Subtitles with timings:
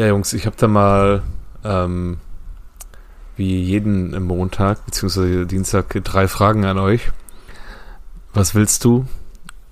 [0.00, 1.22] Ja, Jungs, ich habe da mal
[1.62, 2.20] ähm,
[3.36, 5.44] wie jeden Montag bzw.
[5.44, 7.10] Dienstag drei Fragen an euch.
[8.32, 9.04] Was willst du?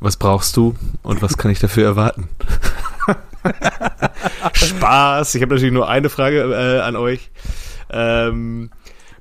[0.00, 0.74] Was brauchst du?
[1.02, 2.28] Und was kann ich dafür erwarten?
[4.52, 5.34] Spaß!
[5.34, 7.30] Ich habe natürlich nur eine Frage äh, an euch.
[7.88, 8.68] Ähm,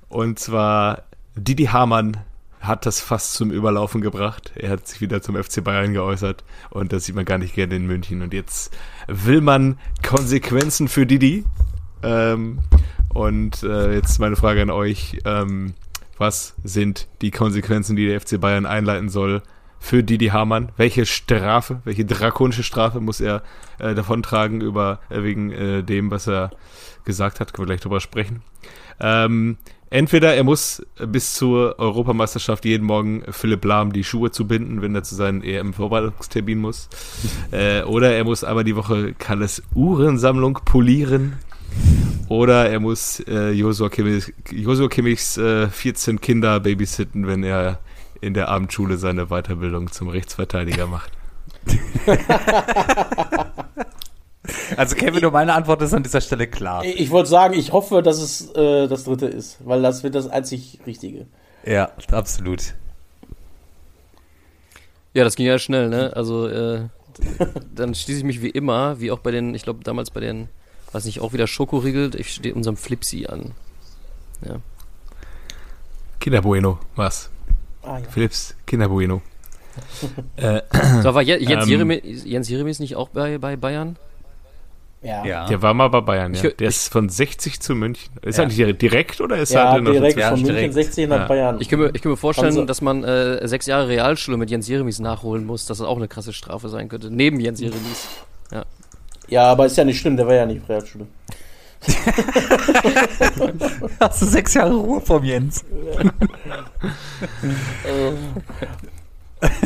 [0.09, 1.03] und zwar
[1.37, 2.17] Didi Hamann
[2.67, 4.51] hat das fast zum Überlaufen gebracht.
[4.55, 7.75] Er hat sich wieder zum FC Bayern geäußert und das sieht man gar nicht gerne
[7.75, 8.21] in München.
[8.21, 8.75] Und jetzt
[9.07, 11.45] will man Konsequenzen für Didi.
[12.03, 12.59] Ähm,
[13.13, 15.19] und äh, jetzt meine Frage an euch.
[15.25, 15.73] Ähm,
[16.17, 19.43] was sind die Konsequenzen, die der FC Bayern einleiten soll
[19.79, 20.71] für Didi Hamann?
[20.77, 23.43] Welche Strafe, welche drakonische Strafe muss er
[23.79, 26.51] äh, davontragen über, äh, wegen äh, dem, was er
[27.05, 27.53] gesagt hat?
[27.53, 28.41] Können wir gleich drüber sprechen.
[28.99, 29.57] Ähm,
[29.89, 35.03] entweder er muss bis zur Europameisterschaft jeden Morgen Philipp Lahm die Schuhe zubinden, wenn er
[35.03, 36.89] zu seinem EM-Vorbereitungstermin muss.
[37.51, 41.33] äh, oder er muss einmal die Woche Kalles Uhrensammlung polieren.
[42.27, 47.79] Oder er muss äh, Josua, Kimmich, Josua Kimmichs äh, 14 Kinder babysitten, wenn er
[48.19, 51.11] in der Abendschule seine Weiterbildung zum Rechtsverteidiger macht.
[54.77, 56.83] Also Kevin, du, meine Antwort ist an dieser Stelle klar.
[56.85, 60.27] Ich wollte sagen, ich hoffe, dass es äh, das dritte ist, weil das wird das
[60.27, 61.25] einzig Richtige.
[61.65, 62.73] Ja, absolut.
[65.13, 66.11] Ja, das ging ja schnell, ne?
[66.15, 66.81] Also äh,
[67.73, 70.47] dann schließe ich mich wie immer, wie auch bei den, ich glaube damals bei den,
[70.91, 73.51] weiß nicht, auch wieder Schokoriegel, ich stehe unserem Flipsy an.
[74.45, 74.57] Ja.
[76.19, 77.29] Kinderbueno, was?
[77.83, 78.05] Ah, ja.
[78.09, 79.21] Philips Kinderbueno.
[80.37, 80.61] äh,
[81.03, 81.69] So, war Je- Jens, Ähm.
[81.69, 83.97] Jeremies, Jens Jeremies nicht auch bei, bei Bayern?
[85.07, 85.25] Ja.
[85.25, 85.45] Ja.
[85.47, 86.49] der war mal bei Bayern, ja.
[86.49, 88.11] Der ist von 60 zu München.
[88.21, 88.43] Ist Ja.
[88.43, 90.73] er nicht direkt oder ist Ja, er noch direkt Ja, von München direkt.
[90.73, 91.27] 16 nach Ja.
[91.27, 91.57] Bayern.
[91.61, 94.49] Ich kann mir, ich kann mir vorstellen, sie- dass man äh, sechs Jahre Realschule mit
[94.51, 97.09] Jens Jeremies nachholen muss, dass das auch eine krasse Strafe sein könnte.
[97.09, 98.07] Neben Jens Jeremies.
[99.29, 101.07] ja, aber ist ja nicht schlimm, der war ja nicht Realschule.
[103.99, 105.63] Hast du sechs Jahre Ruhe vom Jens?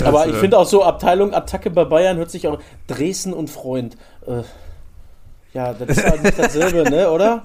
[0.03, 3.49] Aber äh, ich finde auch so Abteilung Attacke bei Bayern hört sich auch Dresden und
[3.49, 3.95] Freund.
[4.27, 4.41] Äh,
[5.53, 7.43] ja, das ist halt nicht dasselbe, ne, oder?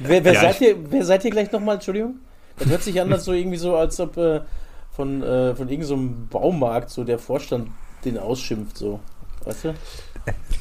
[0.00, 0.76] Wer, wer Ja, seid ihr?
[0.90, 1.74] Wer seid ihr gleich nochmal?
[1.76, 2.16] Entschuldigung.
[2.58, 4.40] Das hört sich an, als so irgendwie so, als ob äh,
[4.90, 7.68] von äh, von irgendeinem so einem Baumarkt so der Vorstand
[8.04, 9.00] den ausschimpft, so,
[9.44, 9.74] weißt du?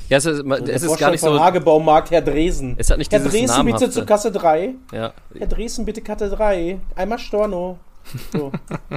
[0.10, 1.40] Ja, es ist, So, es der ist Vorstand gar nicht vom so.
[1.40, 2.76] Hagebaumarkt, Herr Dresen.
[2.78, 3.92] Es hat nicht Herr Dresen, bitte namhafte.
[3.92, 4.74] zur Kasse 3.
[4.94, 6.80] Ja, Herr Dresen, bitte Kasse 3.
[6.96, 7.78] Einmal Storno.
[8.34, 8.52] So.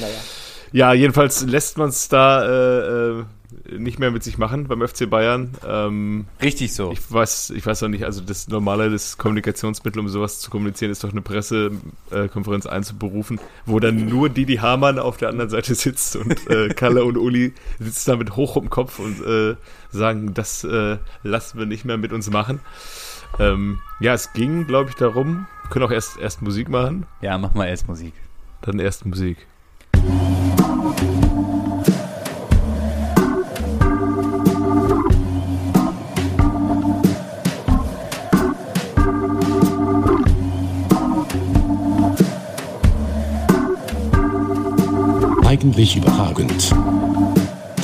[0.00, 0.14] naja.
[0.72, 3.24] Ja, jedenfalls lässt man es da äh, äh,
[3.70, 5.52] nicht mehr mit sich machen beim FC Bayern.
[5.66, 6.90] Ähm, Richtig so.
[6.92, 10.90] ich weiß, ich weiß auch nicht, also das normale das Kommunikationsmittel, um sowas zu kommunizieren,
[10.90, 16.16] ist doch eine Pressekonferenz einzuberufen, wo dann nur Didi Hamann auf der anderen Seite sitzt
[16.16, 19.56] und äh, Kalle und Uli sitzen damit hoch im Kopf und äh,
[19.90, 22.60] sagen, das äh, lassen wir nicht mehr mit uns machen.
[23.38, 27.36] Ähm, ja, es ging, glaube ich, darum, wir können auch erst, erst Musik machen, Ja,
[27.38, 28.12] mach mal erst Musik.
[28.62, 29.38] dann erst Musik.
[45.54, 46.74] Eigentlich überragend.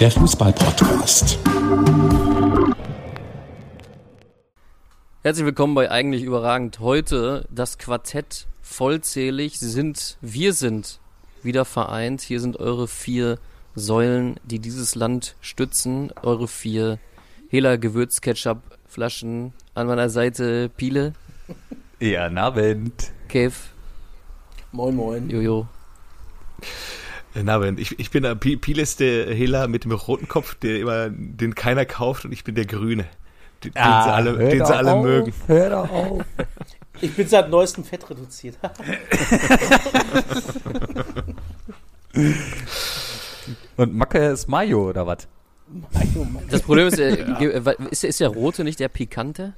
[0.00, 1.38] Der Fußball-Podcast.
[5.22, 6.80] Herzlich willkommen bei Eigentlich Überragend.
[6.80, 9.60] Heute das Quartett vollzählig.
[9.60, 10.98] Sind, wir sind
[11.44, 12.22] wieder vereint.
[12.22, 13.38] Hier sind eure vier
[13.76, 16.12] Säulen, die dieses Land stützen.
[16.22, 16.98] Eure vier
[17.50, 19.53] Hela Gewürzketchup-Flaschen.
[19.75, 21.12] An meiner Seite Piele,
[22.00, 23.12] Ja, Abend.
[23.28, 23.54] Cave,
[24.72, 25.30] Moin, moin.
[25.30, 25.69] Jojo.
[27.34, 30.26] Äh, Na, Ben, ich, ich bin der Pi- Piel ist der Hela mit dem roten
[30.28, 33.04] Kopf, der immer, den keiner kauft und ich bin der Grüne.
[33.64, 35.32] Den, den sie alle, den sie alle mögen.
[35.46, 36.22] Hör doch auf.
[37.02, 38.58] Ich bin seit neuestem Fett reduziert.
[43.76, 45.26] Und Macke ist Mayo oder was?
[46.50, 49.54] Das Problem ist, äh, wa- ist, ist der rote nicht der pikante?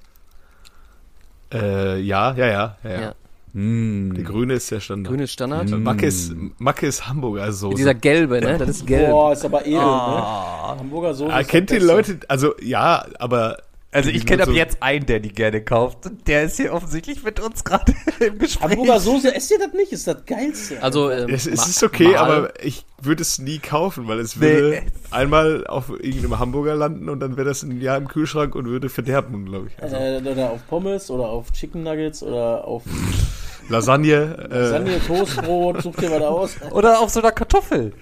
[1.52, 3.00] Äh, ja, ja, ja, ja.
[3.00, 3.14] ja.
[3.54, 4.14] Mm.
[4.14, 5.10] Der Grüne ist der Standard.
[5.12, 5.69] Grüne Standard.
[5.70, 5.82] Mm.
[5.82, 7.76] Macke ist, Macke ist Hamburger Soße.
[7.76, 8.56] Dieser gelbe, ne?
[8.58, 9.10] Das ist gelb.
[9.10, 10.72] Boah, ist aber edel, Ah.
[10.75, 10.81] ne?
[10.81, 11.32] Hamburger Soße.
[11.32, 11.87] ah, ist kennt die Beste.
[11.93, 13.58] Leute, also ja, aber
[13.94, 15.99] Also ich kenne ab so- jetzt einen, der die gerne kauft.
[16.26, 18.70] Der ist hier offensichtlich mit uns gerade im Gespräch.
[18.70, 19.93] Hamburger Soße, esst ihr das nicht?
[19.93, 20.82] Ist das geilste.
[20.82, 24.37] Also, ähm, es, es ist okay, mal- aber ich würde es nie kaufen, weil es
[24.37, 24.40] Nee.
[24.46, 28.64] würde einmal auf irgendeinem Hamburger landen und dann wäre das ein Jahr im Kühlschrank und
[28.64, 29.82] würde verderben, glaube ich.
[29.82, 32.84] Also, äh, oder auf Pommes oder auf Chicken Nuggets oder auf
[33.69, 34.49] Lasagne.
[34.50, 36.56] Äh, Lasagne, Toastbrot, such dir was aus.
[36.73, 37.93] Oder auf so einer Kartoffel.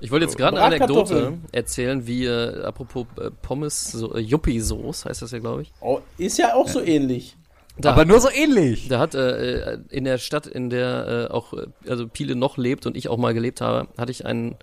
[0.00, 5.04] Ich wollte jetzt gerade eine Anekdote erzählen, wie, äh, apropos äh, Pommes, so, äh, Yuppie-Sauce
[5.06, 5.72] heißt das ja, glaube ich.
[5.80, 7.36] Oh, ist ja auch so ähnlich.
[7.78, 8.88] Da Aber hat, nur so ähnlich.
[8.88, 12.56] da hat äh, äh, in der Stadt, in der äh, auch äh, also Piele noch
[12.56, 14.56] lebt und ich auch mal gelebt habe, hatte ich einen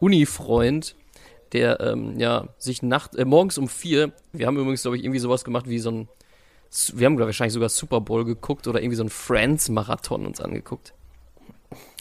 [0.00, 0.96] Uni-Freund,
[1.52, 5.18] der ähm, ja sich nacht, äh, morgens um vier, wir haben übrigens, glaube ich, irgendwie
[5.18, 6.08] sowas gemacht wie so ein,
[6.94, 10.94] wir haben wahrscheinlich sogar Super Bowl geguckt oder irgendwie so ein Friends-Marathon uns angeguckt.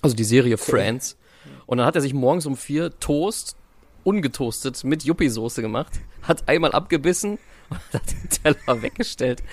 [0.02, 1.18] Also die Serie Friends.
[1.66, 3.56] Und dann hat er sich morgens um vier Toast,
[4.04, 7.38] ungetoastet, mit Yuppie-Soße gemacht, hat einmal abgebissen
[7.70, 9.44] und hat den Teller weggestellt.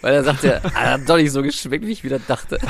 [0.00, 2.58] Weil er sagte, ah, hat doch nicht so geschmeckt, wie ich wieder dachte.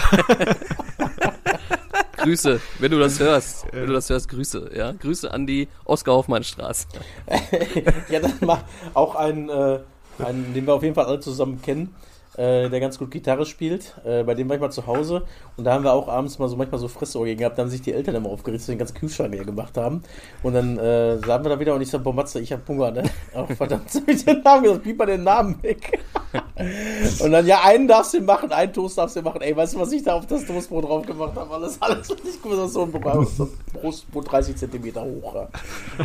[2.17, 3.67] Grüße, wenn du das hörst.
[3.73, 4.71] Wenn du das hörst, Grüße.
[4.75, 6.87] Ja, Grüße an die Oskar-Hoffmann-Straße.
[8.09, 8.63] Ja, dann mal
[8.95, 9.81] auch einen, äh,
[10.19, 11.95] einen, den wir auf jeden Fall alle zusammen kennen,
[12.37, 13.95] äh, der ganz gut Gitarre spielt.
[14.05, 15.23] Äh, bei dem war ich mal zu Hause
[15.57, 17.59] und da haben wir auch abends mal so manchmal so Fressorgien gehabt.
[17.59, 20.03] Da haben sich die Eltern immer sie den ganzen Kühlschrank leer gemacht haben.
[20.43, 22.91] Und dann äh, sahen wir da wieder und ich sag, boah, Matze, ich hab Hunger,
[22.91, 23.05] ne?
[23.35, 26.01] Ach, verdammt, hab ich den Namen gesagt, piep mal den Namen weg.
[27.21, 29.41] und dann, ja, einen darfst du machen, einen Toast darfst du machen.
[29.41, 31.55] Ey, weißt du, was ich da auf das Toastbrot drauf gemacht habe?
[31.55, 32.41] Alles, alles, was ich
[32.73, 35.35] so ein Brustbrot 30 Zentimeter hoch.
[35.35, 35.49] Ja.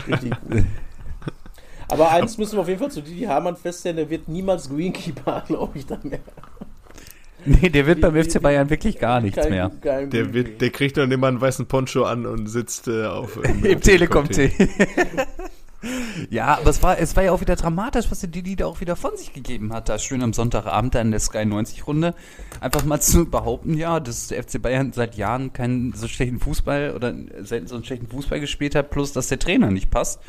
[0.08, 0.64] Richtig gut.
[1.90, 5.44] Aber eins müssen wir auf jeden Fall zu Didi Hamann feststellen, der wird niemals Greenkeeper,
[5.48, 6.20] glaube ich, dann mehr.
[7.46, 9.72] Nee, der wird beim FC Bayern wirklich gar nichts Kein- mehr.
[9.82, 13.40] kein der, wird, der kriegt dann immer einen weißen Poncho an und sitzt äh, auf
[13.64, 14.52] Im Telekom-T.
[16.30, 18.82] ja, aber es war, es war ja auch wieder dramatisch, was der Didi da auch
[18.82, 19.88] wieder von sich gegeben hat.
[19.88, 22.16] Da schön am Sonntagabend in der Sky 90 Runde.
[22.60, 26.94] Einfach mal zu behaupten, ja, dass der FC Bayern seit Jahren keinen so schlechten Fußball
[26.96, 30.20] oder selten so einen schlechten Fußball gespielt hat, plus dass der Trainer nicht passt.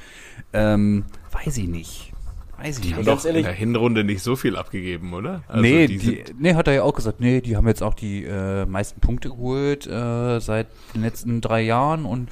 [0.52, 2.12] Ähm, weiß ich nicht.
[2.58, 3.06] Weiß ich Die haben nicht.
[3.06, 5.43] ganz doch in der Hinrunde nicht so viel abgegeben, oder?
[5.49, 7.94] Also nee, die die, nee, hat er ja auch gesagt, nee, die haben jetzt auch
[7.94, 12.29] die äh, meisten Punkte geholt äh, seit den letzten drei Jahren und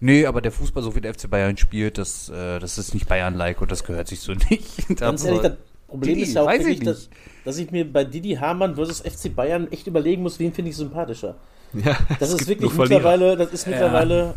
[0.00, 3.08] nee, aber der Fußball, so wie der FC Bayern spielt, das, äh, das ist nicht
[3.08, 4.96] Bayern-like und das gehört sich so nicht.
[4.96, 5.52] Ganz ehrlich, das
[5.86, 7.08] Problem Didi, ist ja auch wirklich, dass,
[7.44, 10.76] dass ich mir bei Didi Hamann versus FC Bayern echt überlegen muss, wen finde ich
[10.76, 11.36] sympathischer.
[11.72, 14.34] ja, Das ist wirklich mittlerweile, das ist mittlerweile,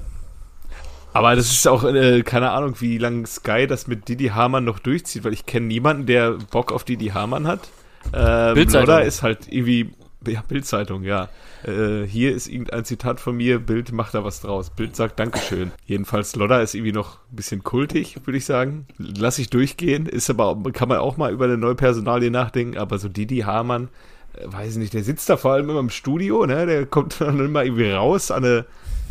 [1.13, 4.79] Aber das ist auch, äh, keine Ahnung, wie lange Sky das mit Didi Hamann noch
[4.79, 7.69] durchzieht, weil ich kenne niemanden, der Bock auf Didi Hamann hat.
[8.13, 8.87] Ähm, Bildzeitung.
[8.87, 9.93] Lodder ist halt irgendwie,
[10.27, 11.29] ja, Bildzeitung, ja.
[11.63, 14.69] Äh, hier ist irgendein Zitat von mir, Bild macht da was draus.
[14.69, 15.71] Bild sagt Dankeschön.
[15.85, 18.85] Jedenfalls, Lodder ist irgendwie noch ein bisschen kultig, würde ich sagen.
[18.97, 22.97] Lass ich durchgehen, ist aber, kann man auch mal über eine neue Personalie nachdenken, aber
[22.99, 23.89] so Didi Hamann,
[24.33, 27.15] äh, weiß ich nicht, der sitzt da vor allem immer im Studio, ne, der kommt
[27.21, 28.65] dann immer irgendwie raus an eine,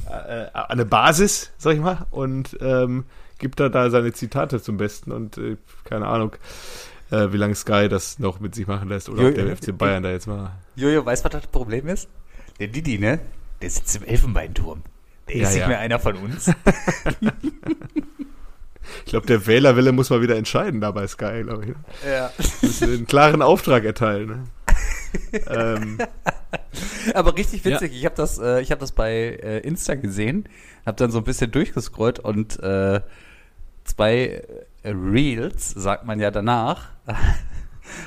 [0.08, 3.05] äh, an eine Basis, sag ich mal, und ähm,
[3.38, 6.32] gibt da, da seine Zitate zum Besten und äh, keine Ahnung,
[7.14, 10.10] wie lange Sky das noch mit sich machen lässt oder ob der FC Bayern da
[10.10, 10.52] jetzt mal.
[10.76, 12.08] Jojo, weißt du, was das Problem ist?
[12.62, 13.18] Der Didi, ne?
[13.60, 14.84] Der sitzt im Elfenbeinturm.
[15.26, 15.66] Der Ja, ist nicht ja.
[15.66, 16.48] mehr einer von uns.
[19.04, 21.68] Ich glaube, der Wählerwille muss mal wieder entscheiden da bei Sky, glaube ich.
[21.70, 21.74] ne?
[22.06, 22.30] ja.
[22.60, 24.28] Müssen einen klaren Auftrag erteilen.
[24.28, 24.44] Ne?
[25.48, 25.98] ähm,
[27.14, 30.48] Aber richtig witzig, ich habe das, äh, ich hab das bei äh, Insta gesehen,
[30.86, 33.00] habe dann so ein bisschen durchgescrollt und äh,
[33.84, 34.42] zwei
[34.82, 36.90] äh, Reels, sagt man ja danach,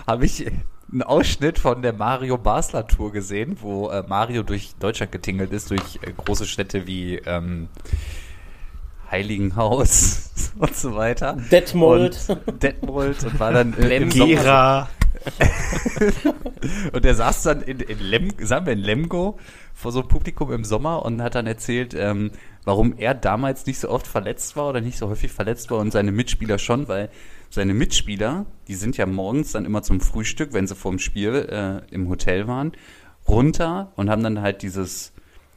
[0.08, 0.46] habe ich
[0.92, 5.72] einen Ausschnitt von der Mario Basler Tour gesehen, wo äh, Mario durch Deutschland getingelt ist,
[5.72, 7.70] durch äh, große Städte wie ähm,
[9.10, 11.38] Heiligenhaus und so weiter.
[11.52, 12.18] Detmold.
[12.46, 14.10] Und Detmold und war dann äh.
[14.12, 14.90] Sommer- Gera.
[16.94, 19.40] und der saß dann in, in Lem, sagen wir in Lemgo
[19.74, 22.32] vor so einem Publikum im Sommer und hat dann erzählt, ähm,
[22.64, 25.92] warum er damals nicht so oft verletzt war oder nicht so häufig verletzt war und
[25.92, 27.10] seine Mitspieler schon, weil
[27.50, 31.94] seine Mitspieler, die sind ja morgens dann immer zum Frühstück, wenn sie vorm Spiel äh,
[31.94, 32.74] im Hotel waren,
[33.28, 35.14] runter und haben dann halt dieses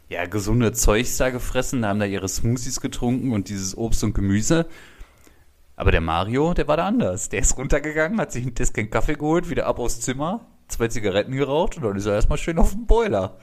[0.09, 4.66] ja, gesunde Zeugs da gefressen, haben da ihre Smoothies getrunken und dieses Obst und Gemüse.
[5.76, 7.28] Aber der Mario, der war da anders.
[7.28, 11.33] Der ist runtergegangen, hat sich einen Disken Kaffee geholt, wieder ab aufs Zimmer, zwei Zigaretten
[11.33, 13.38] geraucht und dann ist er erstmal schön auf dem Boiler.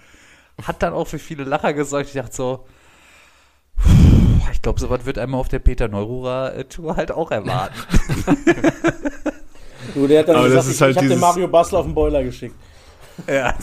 [0.61, 2.07] Hat dann auch für viele Lacher gesorgt.
[2.07, 2.65] Ich dachte so,
[4.51, 7.75] ich glaube, sowas wird einmal auf der Peter Neurura-Tour halt auch erwarten.
[9.93, 11.93] Du, der hat dann Aber gesagt, ich, halt ich habe den Mario Basler auf den
[11.93, 12.55] Boiler geschickt.
[13.27, 13.53] ja.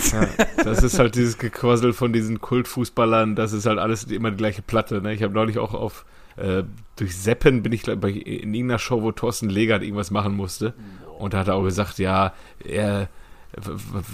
[0.64, 4.62] Das ist halt dieses Gequassel von diesen Kultfußballern, das ist halt alles immer die gleiche
[4.62, 5.02] Platte.
[5.02, 5.12] Ne?
[5.12, 6.04] Ich habe neulich auch auf
[6.36, 6.62] äh,
[6.96, 10.72] durch Seppen bin ich glaub, bei, in irgendeiner Show, wo Thorsten Legert irgendwas machen musste.
[11.18, 12.32] Und da hat er auch gesagt, ja,
[12.64, 13.08] er,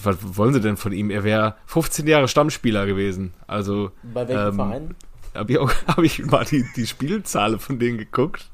[0.02, 1.10] was wollen sie denn von ihm?
[1.10, 3.32] Er wäre 15 Jahre Stammspieler gewesen.
[3.46, 4.94] Also Bei welchem Ähm, Verein?
[5.38, 8.47] Habe ich auch habe ich mal die die Spielzahlen von denen geguckt.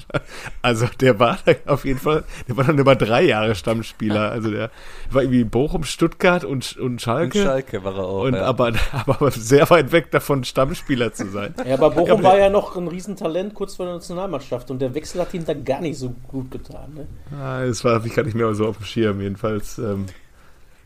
[0.62, 4.30] Also der war da auf jeden Fall, der war dann über drei Jahre Stammspieler.
[4.30, 4.70] Also der
[5.10, 7.38] war irgendwie Bochum, Stuttgart und und Schalke.
[7.38, 8.24] Und Schalke war er auch.
[8.24, 8.42] Und ja.
[8.42, 11.54] aber, aber sehr weit weg davon, Stammspieler zu sein.
[11.66, 15.20] Ja, aber Bochum war ja noch ein Riesentalent kurz vor der Nationalmannschaft und der Wechsel
[15.20, 16.94] hat ihm da gar nicht so gut getan.
[16.94, 17.06] Ne?
[17.36, 19.78] Ah, Das war, hab ich gar nicht mehr so auf dem Schirm, jedenfalls.
[19.78, 20.06] Ähm,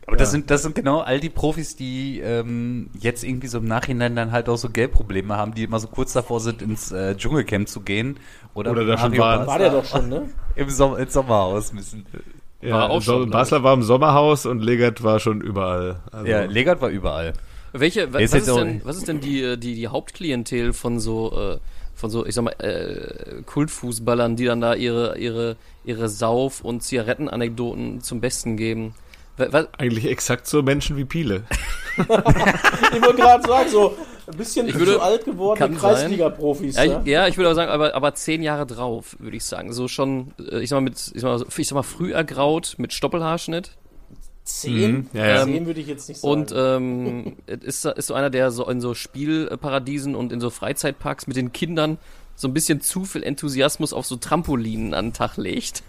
[0.09, 0.31] Aber das Ja.
[0.31, 4.31] sind, das sind genau all die Profis, die ähm, jetzt irgendwie so im Nachhinein dann
[4.31, 7.81] halt auch so Geldprobleme haben, die immer so kurz davor sind, ins äh, Dschungelcamp zu
[7.81, 8.17] gehen.
[8.55, 9.45] Oder, Oder da schon waren.
[9.45, 10.27] War der doch schon, ne?
[10.55, 12.07] Im, Som ins Sommerhaus müssen.
[12.59, 15.99] ja, auch so, schon, Basler war im Sommerhaus und Legert war schon überall.
[16.11, 17.33] Also, Ja, Legert war überall.
[17.71, 20.99] Welche, Ist was, ist auch- denn, was ist denn die, äh, die, die Hauptklientel von
[20.99, 21.57] so, äh,
[21.93, 26.81] von so, ich sag mal, äh, Kultfußballern, die dann da ihre, ihre, ihre Sauf- und
[26.81, 28.95] Zigarettenanekdoten zum Besten geben?
[29.39, 31.43] Wa- wa- Eigentlich exakt so Menschen wie Piele.
[31.97, 32.07] Ich
[33.01, 35.75] wollte gerade sagen, so ein bisschen Ich würde- zu alt sein.
[35.77, 36.75] Kreisliga-Profis.
[36.77, 39.43] Ja, Ja, ich, ja, ich würde aber sagen, aber, aber zehn Jahre drauf, würde ich
[39.43, 39.73] sagen.
[39.73, 42.75] So schon, äh, ich sag mal, mit, ich sag mal, ich sag mal früh ergraut,
[42.77, 43.71] mit Stoppelhaarschnitt.
[44.45, 44.91] Zehn?
[44.91, 45.43] Mhm, ja, ja.
[45.45, 46.31] Zehn würde ich jetzt nicht sagen.
[46.33, 51.27] Und ähm, ist, ist so einer, der so in so Spielparadiesen und in so Freizeitparks
[51.27, 51.97] mit den Kindern
[52.35, 55.83] so ein bisschen zu viel Enthusiasmus auf so Trampolinen an den Tag legt.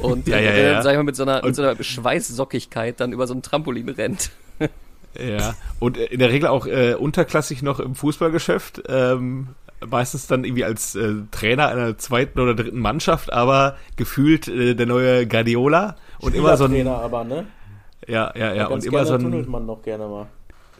[0.00, 0.82] Und Ja, ja, der, ja.
[0.82, 3.42] sag ich mal, mit so, einer, mit Und- so einer Schweißsockigkeit dann über so ein
[3.42, 4.30] Trampolin rennt.
[5.16, 5.54] Ja.
[5.78, 8.82] Und äh, in der Regel auch äh, unterklassig noch im Fußballgeschäft.
[8.88, 9.50] Ähm,
[9.88, 14.86] meistens dann irgendwie als äh, Trainer einer zweiten oder dritten Mannschaft, aber gefühlt äh, der
[14.86, 17.46] neue Guardiola und immer so ein Trainer aber, ne?
[18.08, 20.26] ja ja ja und immer gerne so tunnelt ein man noch gerne mal.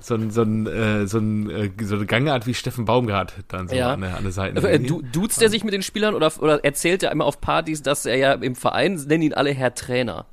[0.04, 3.68] So ein so ein äh, so ein äh, so eine Gangart wie Steffen Baumgart dann
[3.68, 3.94] so Ja.
[3.94, 4.68] an, der, an der Seite.
[4.68, 7.82] Äh, du, duzt er sich mit den Spielern oder, oder erzählt er immer auf Partys,
[7.82, 10.26] dass er ja im Verein, nennen ihn alle Herr Trainer.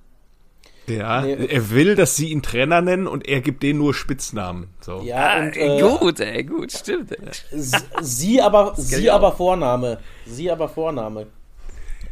[0.88, 1.46] Ja, Nee.
[1.46, 4.70] er will, dass sie ihn Trainer nennen und er gibt denen nur Spitznamen.
[4.82, 5.02] So.
[5.06, 7.12] Ja, und Ey, äh, gut, ey, gut, stimmt.
[7.14, 7.20] Ey.
[8.02, 10.00] sie aber, sie aber Vorname.
[10.26, 11.28] Sie aber Vorname.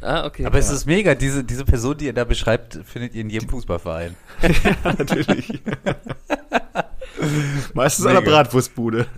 [0.01, 0.45] Ah, okay.
[0.45, 3.49] Aber es ist mega, diese, diese Person, die ihr da beschreibt, findet ihr in jedem
[3.49, 4.15] Fußballverein.
[4.83, 5.61] Ja, natürlich.
[7.73, 8.31] Meistens an der Mega.
[8.43, 9.05] Bratwurstbude.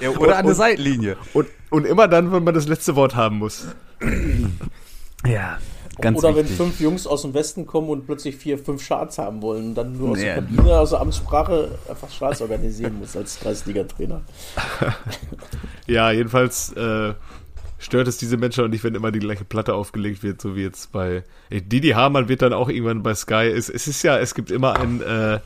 [0.00, 1.16] Ja, oder an der und- Seitenlinie.
[1.34, 3.66] Und, und immer dann, wenn man das letzte Wort haben muss.
[5.26, 5.58] Ja,
[6.00, 6.50] ganz Oder wichtig.
[6.50, 9.74] wenn fünf Jungs aus dem Westen kommen und plötzlich vier, fünf Charts haben wollen und
[9.74, 10.26] dann nur aus Nee.
[10.26, 14.20] der Kabine, aus der Amtssprache einfach Charts organisieren muss als Kreisliga-Trainer.
[15.88, 17.14] Ja, jedenfalls äh,
[17.78, 20.62] stört es diese Menschen auch nicht, wenn immer die gleiche Platte aufgelegt wird, so wie
[20.62, 23.46] jetzt bei Didi Hamann wird dann auch irgendwann bei Sky.
[23.46, 25.40] Es, es ist ja, es gibt immer einen äh,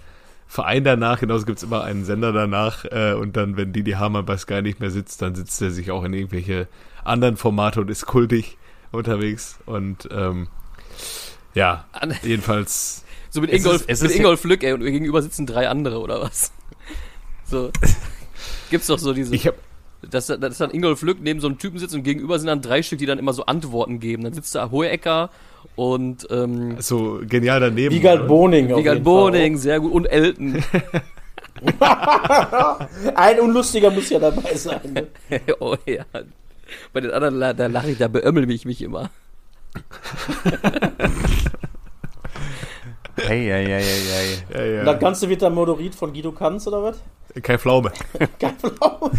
[0.48, 4.24] Verein danach, genauso gibt es immer einen Sender danach äh, und dann, wenn Didi Hamann
[4.26, 6.68] bei Sky nicht mehr sitzt, dann sitzt er sich auch in irgendwelche
[7.04, 8.56] anderen Formate und ist kultig
[8.92, 10.48] unterwegs und ähm,
[11.54, 11.84] ja,
[12.22, 15.68] jedenfalls So mit Es Ingolf, ist- es mit Ingolf Lück, ey, und gegenüber sitzen drei
[15.68, 16.52] andere, oder was?
[17.44, 17.70] So.
[18.70, 19.34] Gibt's doch so diese.
[19.34, 19.56] ich habe
[20.10, 22.82] dass, dass dann Ingolf Lück neben so einem Typen sitzt und gegenüber sind dann drei
[22.82, 24.24] Stück, die dann immer so Antworten geben.
[24.24, 25.30] Dann sitzt da Hohecker
[25.76, 27.94] und ähm, so genial daneben.
[27.94, 28.72] Wiegald Boning.
[28.72, 30.62] auf Wiegald Boning, sehr gut, und Elton.
[33.14, 34.80] Ein Unlustiger muss ja dabei sein.
[34.92, 35.06] Ne?
[35.60, 36.04] oh ja.
[36.92, 39.10] Bei den anderen, la- da lache ich, da beömmel ich mich immer.
[43.26, 44.02] Hey, hey, hey, hey,
[44.50, 44.58] hey.
[44.58, 44.80] Ja, ja.
[44.80, 46.96] Und das Ganze wird dann moderiert von Guido Kanz oder was?
[47.42, 47.92] Kein Pflaume.
[48.38, 49.10] Kein Blau.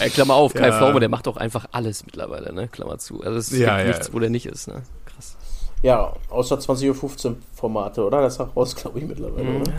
[0.00, 0.76] Äh, Klammer auf, Kai Ja.
[0.78, 2.68] Pflaume, der macht auch einfach alles mittlerweile, ne?
[2.68, 3.22] Klammer zu.
[3.22, 3.86] Also es gibt Ja, ja.
[3.88, 4.82] nichts, wo der nicht ist, ne?
[5.06, 5.36] Krass.
[5.82, 8.22] Ja, außer 20.15 Uhr Formate, oder?
[8.22, 9.60] Das ist auch raus, glaube ich, mittlerweile, Mhm.
[9.62, 9.72] oder?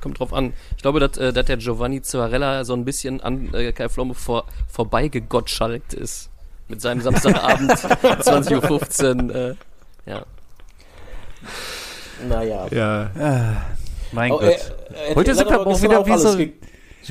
[0.00, 0.52] Kommt drauf an.
[0.76, 4.14] Ich glaube, dass, äh, dass der Giovanni Zarella so ein bisschen an äh, Kai Pflaume
[4.14, 6.30] vor, vorbeigegottschalkt ist.
[6.68, 9.34] Mit seinem Samstagabend 20.15 Uhr.
[9.34, 9.54] Äh,
[10.10, 10.24] ja.
[12.28, 12.66] Naja.
[12.70, 13.10] Ja,
[14.12, 14.48] Mein Oh, Gott.
[14.48, 16.38] äh, äh, Heute er sind wir aber auch wieder wie so-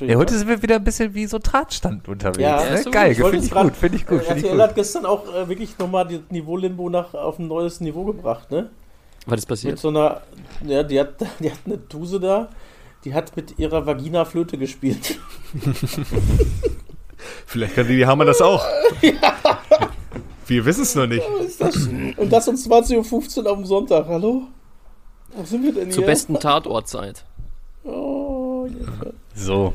[0.06, 2.40] ja, heute sind wir wieder ein bisschen wie so Drahtstand unterwegs.
[2.40, 2.84] Ja, ne?
[2.90, 4.62] Geil, finde ich grad- gut, finde ich gut, äh, RTL gut.
[4.62, 8.50] hat gestern auch äh, wirklich nochmal das Niveau Limbo nach, auf ein neues Niveau gebracht,
[8.50, 8.70] ne?
[9.28, 9.78] Was ist Mit passiert?
[9.80, 10.22] so einer,
[10.66, 12.50] ja, die hat, die hat eine Tuse da,
[13.06, 15.20] die hat mit ihrer Vagina Flöte gespielt.
[17.46, 18.66] vielleicht kann die Hammer das auch.
[20.48, 21.24] Wir wissen es noch nicht.
[21.66, 21.76] Das?
[22.18, 24.44] Und das um 20.15 Uhr auf dem Sonntag, hallo?
[25.36, 26.08] Wo sind wir denn Zur hier?
[26.12, 27.26] besten Tatortzeit.
[27.86, 29.14] Oh, Hilfe.
[29.36, 29.74] So.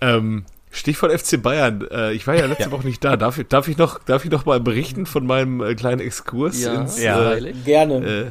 [0.00, 1.86] Ähm, Stichwort FC Bayern.
[1.90, 3.18] Äh, ich war ja letzte Woche nicht da.
[3.18, 6.62] Darf, ich- darf, ich noch, darf ich noch mal berichten von meinem äh, kleinen Exkurs
[6.62, 7.34] Ja, ins Ja.
[7.34, 7.52] Äh.
[7.66, 8.30] Gerne.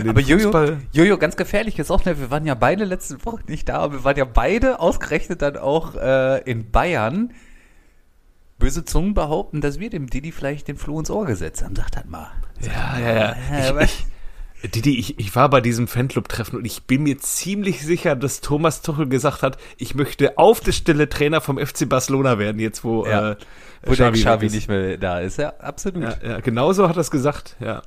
[0.00, 0.52] äh, Aber Jojo?
[0.92, 3.94] Jojo, ganz gefährlich ist auch, ne, wir waren ja beide letzte Woche nicht da, aber
[3.94, 7.32] wir waren ja beide ausgerechnet dann auch äh, in Bayern.
[8.64, 11.76] Böse Zungen behaupten, dass wir dem Didi vielleicht den Floh ins Ohr gesetzt haben.
[11.76, 12.30] Sagt das mal.
[12.60, 13.36] Ja, ja, ja.
[13.62, 14.06] Ja, aber- Ich,
[14.74, 18.80] Didi, ich, ich war bei diesem Fanclub-Treffen und ich bin mir ziemlich sicher, dass Thomas
[18.80, 23.04] Tuchel gesagt hat, ich möchte auf der Stelle Trainer vom FC Barcelona werden, jetzt wo,
[23.06, 23.32] Ja.
[23.32, 23.36] äh,
[23.84, 25.36] Wo Xavi Xavi nicht mehr da ist.
[25.36, 26.02] Ja, absolut.
[26.02, 27.82] Ja, ja, genau so hat er es gesagt, ja.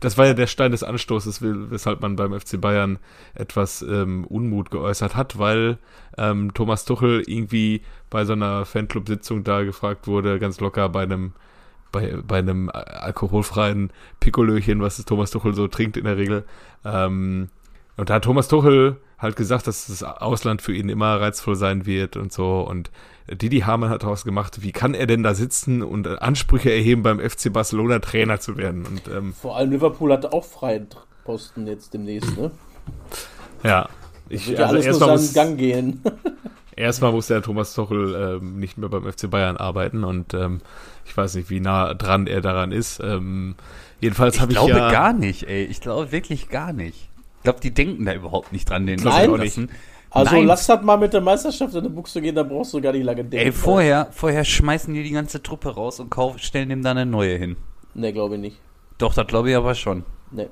[0.00, 2.98] Das war ja der Stein des Anstoßes, we- weshalb man beim FC Bayern
[3.34, 5.78] etwas ähm, Unmut geäußert hat, weil
[6.18, 11.32] ähm, Thomas Tuchel irgendwie bei so einer Fanclub-Sitzung da gefragt wurde, ganz locker bei einem
[11.90, 16.44] bei, bei einem alkoholfreien Pikolöchen, was Thomas Tuchel so trinkt in der Regel.
[16.84, 17.48] Ähm,
[17.96, 21.86] und da hat Thomas Tuchel halt gesagt, dass das Ausland für ihn immer reizvoll sein
[21.86, 22.60] wird und so.
[22.60, 22.90] Und
[23.30, 27.18] Didi Hamann hat daraus gemacht, wie kann er denn da sitzen und Ansprüche erheben, beim
[27.18, 28.86] FC Barcelona Trainer zu werden?
[28.86, 30.88] Und ähm, Vor allem Liverpool hat auch freien
[31.24, 32.50] Posten jetzt demnächst, ne?
[33.64, 33.88] ja,
[34.28, 36.02] ich, Wird ja also alles nur erstmal seinen muss, Gang gehen.
[36.76, 40.60] erstmal muss der Thomas Tuchel ähm, nicht mehr beim FC Bayern arbeiten und ähm,
[41.04, 43.00] ich weiß nicht, wie nah dran er daran ist.
[43.00, 43.56] Ähm,
[44.00, 45.64] jedenfalls Ich habe ich glaube ja gar nicht, ey.
[45.64, 47.08] Ich glaube wirklich gar nicht.
[47.38, 49.58] Ich glaube, die denken da überhaupt nicht dran, den ich zu auch nicht.
[50.10, 50.46] Also Nein.
[50.46, 53.04] lass das mal mit der Meisterschaft in die Buchse gehen, da brauchst du gar nicht
[53.04, 53.46] lange denken.
[53.46, 57.10] Ey, vorher, vorher schmeißen die die ganze Truppe raus und kaufen, stellen dem dann eine
[57.10, 57.56] neue hin.
[57.94, 58.60] Ne, glaube ich nicht.
[58.96, 60.04] Doch, das glaube ich aber schon.
[60.30, 60.48] Ne.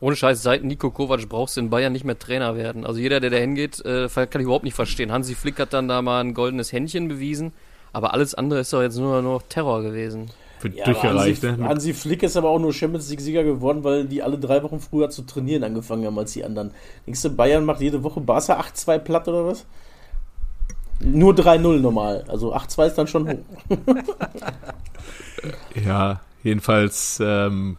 [0.00, 2.86] Ohne Scheiß, seit Nico Kovac brauchst du in Bayern nicht mehr Trainer werden.
[2.86, 5.12] Also jeder, der da hingeht, äh, kann ich überhaupt nicht verstehen.
[5.12, 7.52] Hansi Flick hat dann da mal ein goldenes Händchen bewiesen,
[7.92, 10.30] aber alles andere ist doch jetzt nur noch Terror gewesen.
[10.62, 11.02] wird Ja.
[11.02, 11.68] Hansi, Ne?
[11.68, 15.10] Hansi Flick ist aber auch nur Champions League-Sieger geworden, weil die alle drei Wochen früher
[15.10, 16.70] zu trainieren angefangen haben als die anderen.
[17.06, 19.66] Denkst du, Bayern macht jede Woche Barca 8-2 platt oder was?
[21.02, 22.24] Nur 3-0 normal.
[22.28, 23.38] Also 8-2 ist dann schon hoch.
[25.86, 27.78] Ja, jedenfalls ähm,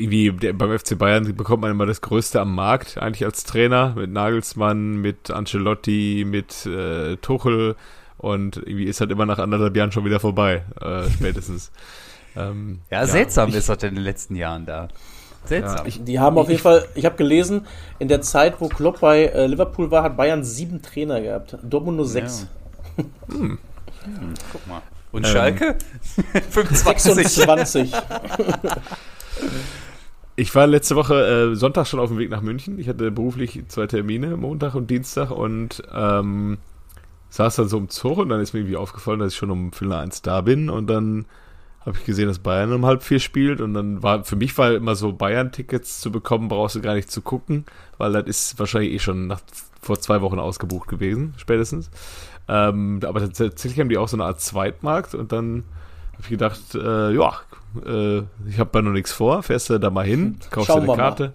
[0.00, 3.94] irgendwie der, beim FC Bayern bekommt man immer das Größte am Markt, eigentlich als Trainer,
[3.96, 7.76] mit Nagelsmann, mit Ancelotti, mit äh, Tuchel
[8.18, 11.70] und irgendwie ist halt immer nach anderthalb Jahren schon wieder vorbei, äh, spätestens.
[12.36, 14.88] ähm, Ja, seltsam ich, ist das in den letzten Jahren da.
[15.46, 15.86] Seltsam.
[15.86, 17.66] Ja, Die haben auf jeden Fall, ich habe gelesen,
[17.98, 21.56] in der Zeit, wo Klopp bei äh, Liverpool war, hat Bayern sieben Trainer gehabt.
[21.62, 22.46] Dortmund nur sechs.
[22.96, 24.82] Guck mal.
[25.12, 25.76] Und Ähm, Schalke?
[26.50, 27.14] 25.
[27.14, 27.92] 26.
[30.40, 32.78] Ich war letzte Woche äh, Sonntag schon auf dem Weg nach München.
[32.78, 36.56] Ich hatte beruflich zwei Termine, Montag und Dienstag, und ähm,
[37.28, 39.70] saß dann so im Zug und dann ist mir irgendwie aufgefallen, dass ich schon um
[39.70, 41.26] Viertel eins da bin und dann
[41.84, 44.72] habe ich gesehen, dass Bayern um halb vier spielt und dann war für mich war
[44.72, 47.66] immer so Bayern-Tickets zu bekommen, brauchst du gar nicht zu gucken,
[47.98, 49.42] weil das ist wahrscheinlich eh schon nach,
[49.82, 51.90] vor zwei Wochen ausgebucht gewesen, spätestens.
[52.48, 55.64] Ähm, aber tatsächlich haben die auch so eine Art Zweitmarkt und dann
[56.14, 57.40] habe ich gedacht, äh, ja,
[57.84, 60.82] äh, ich habe da noch nichts vor, fährst du da mal hin, kaufst dir Schauen
[60.82, 60.96] eine mal.
[60.96, 61.32] Karte.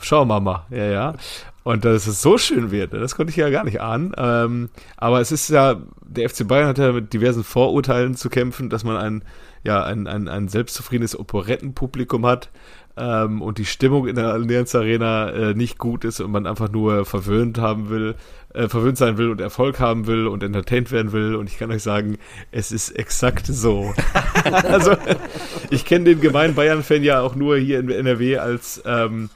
[0.00, 1.14] Schauen wir mal, ja, ja.
[1.62, 4.12] Und dass es so schön wird, ne, das konnte ich ja gar nicht ahnen.
[4.16, 8.70] Ähm, aber es ist ja, der FC Bayern hat ja mit diversen Vorurteilen zu kämpfen,
[8.70, 9.24] dass man ein,
[9.64, 12.50] ja, ein, ein, ein selbstzufriedenes Operettenpublikum hat
[12.96, 16.70] ähm, und die Stimmung in der Allianz Arena äh, nicht gut ist und man einfach
[16.70, 18.14] nur verwöhnt haben will,
[18.56, 21.34] äh, verwöhnt sein will und Erfolg haben will und entertained werden will.
[21.36, 22.18] Und ich kann euch sagen,
[22.50, 23.94] es ist exakt so.
[24.44, 24.96] also,
[25.70, 29.30] ich kenne den gemeinen Bayern-Fan ja auch nur hier in NRW als ähm,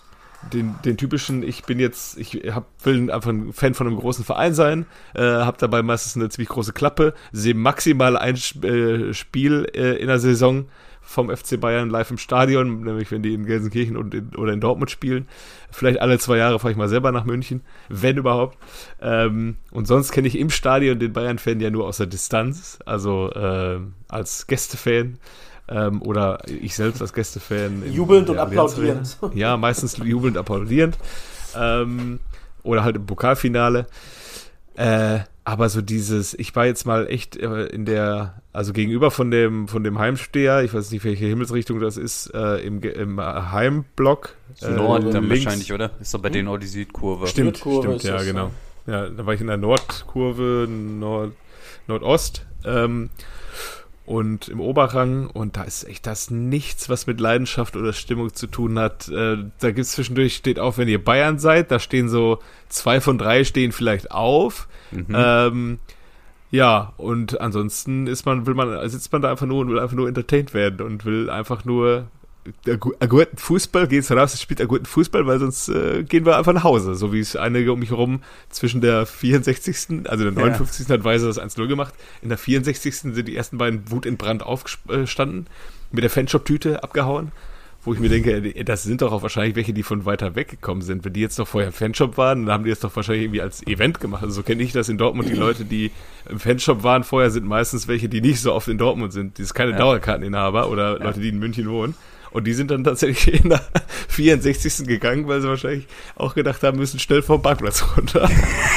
[0.52, 4.24] den, den typischen, ich bin jetzt, ich hab, will einfach ein Fan von einem großen
[4.24, 9.14] Verein sein, äh, habe dabei meistens eine ziemlich große Klappe, sehe maximal ein Sp- äh,
[9.14, 10.66] Spiel äh, in der Saison
[11.10, 14.60] vom FC Bayern live im Stadion, nämlich wenn die in Gelsenkirchen und in, oder in
[14.60, 15.26] Dortmund spielen.
[15.72, 18.56] Vielleicht alle zwei Jahre fahre ich mal selber nach München, wenn überhaupt.
[19.00, 23.28] Ähm, und sonst kenne ich im Stadion den Bayern-Fan ja nur aus der Distanz, also
[23.32, 25.18] äh, als Gästefan
[25.68, 27.82] ähm, oder ich selbst als Gästefan.
[27.90, 29.18] Jubelnd und Allianz applaudierend.
[29.20, 29.36] Arena.
[29.36, 30.96] Ja, meistens jubelnd, applaudierend.
[31.56, 32.20] Ähm,
[32.62, 33.86] oder halt im Pokalfinale.
[34.76, 39.30] Äh, aber so dieses, ich war jetzt mal echt äh, in der, also gegenüber von
[39.30, 44.36] dem, von dem Heimsteher, ich weiß nicht, welche Himmelsrichtung das ist, äh, im, im Heimblock.
[44.60, 45.44] äh, Nord dann links.
[45.44, 45.90] wahrscheinlich, oder?
[46.00, 47.26] Ist doch bei denen auch die Südkurve.
[47.26, 48.50] Stimmt, Südkurve stimmt, ja, genau.
[48.86, 51.32] Ja, da war ich in der Nordkurve, Nord,
[51.86, 52.44] Nordost.
[52.64, 53.10] Ähm,
[54.10, 58.48] und im Oberrang und da ist echt das nichts, was mit Leidenschaft oder Stimmung zu
[58.48, 59.08] tun hat.
[59.08, 63.18] Äh, da gibt's zwischendurch, steht auf, wenn ihr Bayern seid, da stehen so zwei von
[63.18, 64.66] drei stehen vielleicht auf.
[65.14, 65.78] Ähm,
[66.50, 69.94] ja, und ansonsten ist man, will man, sitzt man da einfach nur und will einfach
[69.94, 72.08] nur entertained werden und will einfach nur
[72.66, 72.76] äh,
[73.06, 76.52] guten Fußball, geht's raus, es spielt einen guten Fußball, weil sonst äh, gehen wir einfach
[76.52, 76.94] nach Hause.
[76.94, 80.08] So wie es einige um mich herum zwischen der 64.
[80.08, 80.88] also der 59.
[80.88, 81.94] hat Weise das 1-0 gemacht.
[82.22, 82.96] In der 64.
[82.96, 85.46] sind die ersten beiden Wut in Brand aufgestanden,
[85.92, 87.32] mit der Fanshop-Tüte abgehauen.
[87.82, 90.48] Wo ich mir denke, äh, das sind doch auch wahrscheinlich welche, die von weiter weg
[90.48, 91.04] gekommen sind.
[91.04, 93.40] Wenn die jetzt noch vorher im Fanshop waren, dann haben die das doch wahrscheinlich irgendwie
[93.40, 94.22] als Event gemacht.
[94.22, 95.30] Also so kenne ich das in Dortmund.
[95.30, 95.90] Die Leute, die
[96.28, 99.38] im Fanshop waren vorher, sind meistens welche, die nicht so oft in Dortmund sind.
[99.38, 101.94] Die sind keine Dauerkarteninhaber oder Leute, die in München wohnen.
[102.32, 103.60] Und die sind dann tatsächlich in der
[104.08, 104.86] 64.
[104.86, 108.28] gegangen, weil sie wahrscheinlich auch gedacht haben, müssen schnell vom Parkplatz runter.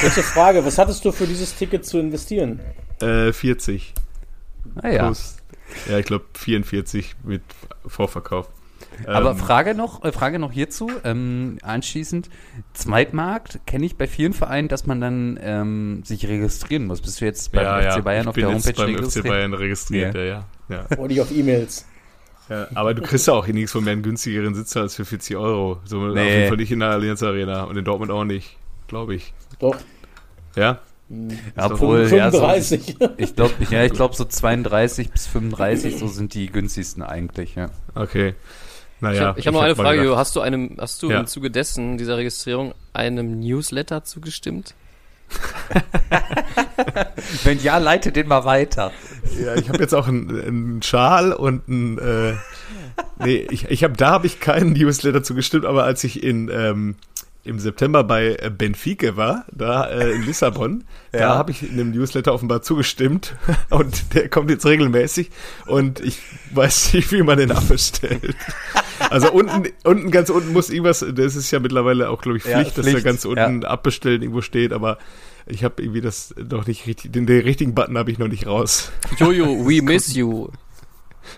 [0.02, 2.60] Letzte Frage, was hattest du für dieses Ticket zu investieren?
[3.00, 3.94] Äh, 40
[4.82, 5.04] Naja.
[5.04, 5.36] plus,
[5.88, 7.42] ja, ich glaube 44 mit
[7.86, 8.48] Vorverkauf.
[9.06, 12.28] Aber Ähm, Frage noch, äh, Frage noch hierzu, ähm, anschließend,
[12.74, 17.00] Zweitmarkt kenne ich bei vielen Vereinen, dass man dann ähm, sich registrieren muss.
[17.00, 18.94] Bist du jetzt beim ja, FC ja, Bayern ich auf bin der jetzt Homepage beim
[18.94, 19.26] FC registriert?
[19.28, 20.20] Bayern registriert, Ja.
[20.22, 20.86] ja, ja.
[20.90, 20.98] ja.
[20.98, 21.86] Oder nicht auf E-Mails?
[22.48, 22.66] Ja.
[22.74, 25.36] Aber du kriegst ja auch hier nichts von mehr einen günstigeren Sitzer als für 40
[25.36, 25.80] Euro.
[25.84, 26.36] So auf Nee.
[26.36, 28.56] jeden Fall nicht in der Allianz Arena und in Dortmund auch nicht,
[28.88, 29.32] glaube ich.
[29.58, 29.76] Doch,
[30.56, 30.80] Ja?
[31.56, 32.96] Obwohl, ja, so, 35.
[33.18, 37.70] ich glaube, ja, ich glaube so 32 bis 35, so sind die günstigsten eigentlich, ja.
[37.94, 38.34] Okay.
[38.96, 39.26] Ich Naja.
[39.26, 40.16] habe hab noch eine hab mal Frage.
[40.16, 41.20] Hast du einem, hast du Ja.
[41.20, 44.74] im Zuge dessen, dieser Registrierung, einem Newsletter zugestimmt?
[47.44, 48.92] Wenn ja, leite den mal weiter.
[49.42, 51.98] Ja, ich habe jetzt auch einen, einen Schal und ein.
[51.98, 52.34] Äh,
[53.24, 56.96] nee, ich, ich habe da habe ich keinen Newsletter zugestimmt, aber als ich in ähm,
[57.44, 61.34] im September bei äh, Benfica war, da äh, in Lissabon, da Ja.
[61.36, 63.36] habe ich in einem Newsletter offenbar zugestimmt
[63.70, 65.30] und der kommt jetzt regelmäßig
[65.66, 66.20] und ich
[66.52, 68.34] weiß nicht, wie man den abbestellt.
[69.10, 72.60] Also unten, unten ganz unten muss irgendwas, das ist ja mittlerweile auch, glaube ich, Ja,
[72.60, 74.98] Pflicht, dass da Pflicht, ganz unten abbestellen irgendwo steht, aber
[75.46, 78.46] ich habe irgendwie das noch nicht richtig, den, den richtigen Button habe ich noch nicht
[78.46, 78.92] raus.
[79.18, 80.48] Jojo, we miss you.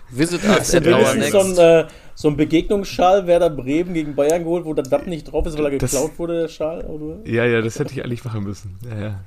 [0.09, 1.59] Visit us at our wenigstens so ein, next.
[1.59, 5.57] äh, so ein Begegnungsschal Werder Bremen gegen Bayern geholt, wo der Dapp nicht drauf ist,
[5.57, 6.81] weil er Das- geklaut wurde, der Schal?
[6.85, 7.17] Oder?
[7.29, 8.77] Ja, ja, das hätte ich eigentlich machen müssen.
[8.89, 9.19] Ja, ja.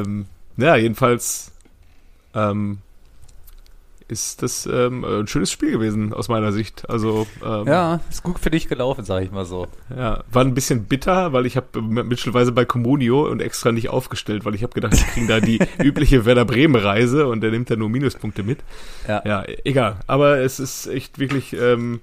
[0.00, 1.50] Ähm, ja, jedenfalls
[2.34, 2.78] ähm,
[4.08, 6.88] ist das ähm, ein schönes Spiel gewesen aus meiner Sicht.
[6.88, 9.66] Also ähm, Ja, ist gut für dich gelaufen, sag ich mal so.
[9.94, 14.44] ja, war ein bisschen bitter, weil ich habe mittelweise bei Comunio und extra nicht aufgestellt,
[14.44, 17.68] weil ich habe gedacht, ich kriege da die übliche Werder Bremen Reise und der nimmt
[17.70, 18.58] da nur Minuspunkte mit.
[19.08, 19.22] Ja.
[19.24, 19.96] Ja, egal.
[20.06, 22.00] Aber es ist echt wirklich ähm,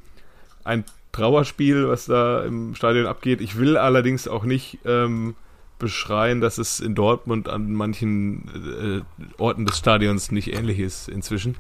[0.66, 3.40] ein Trauerspiel, was da im Stadion abgeht.
[3.40, 5.36] Ich will allerdings auch nicht ähm,
[5.80, 11.56] beschreien, dass es in Dortmund an manchen äh, Orten des Stadions nicht ähnlich ist inzwischen.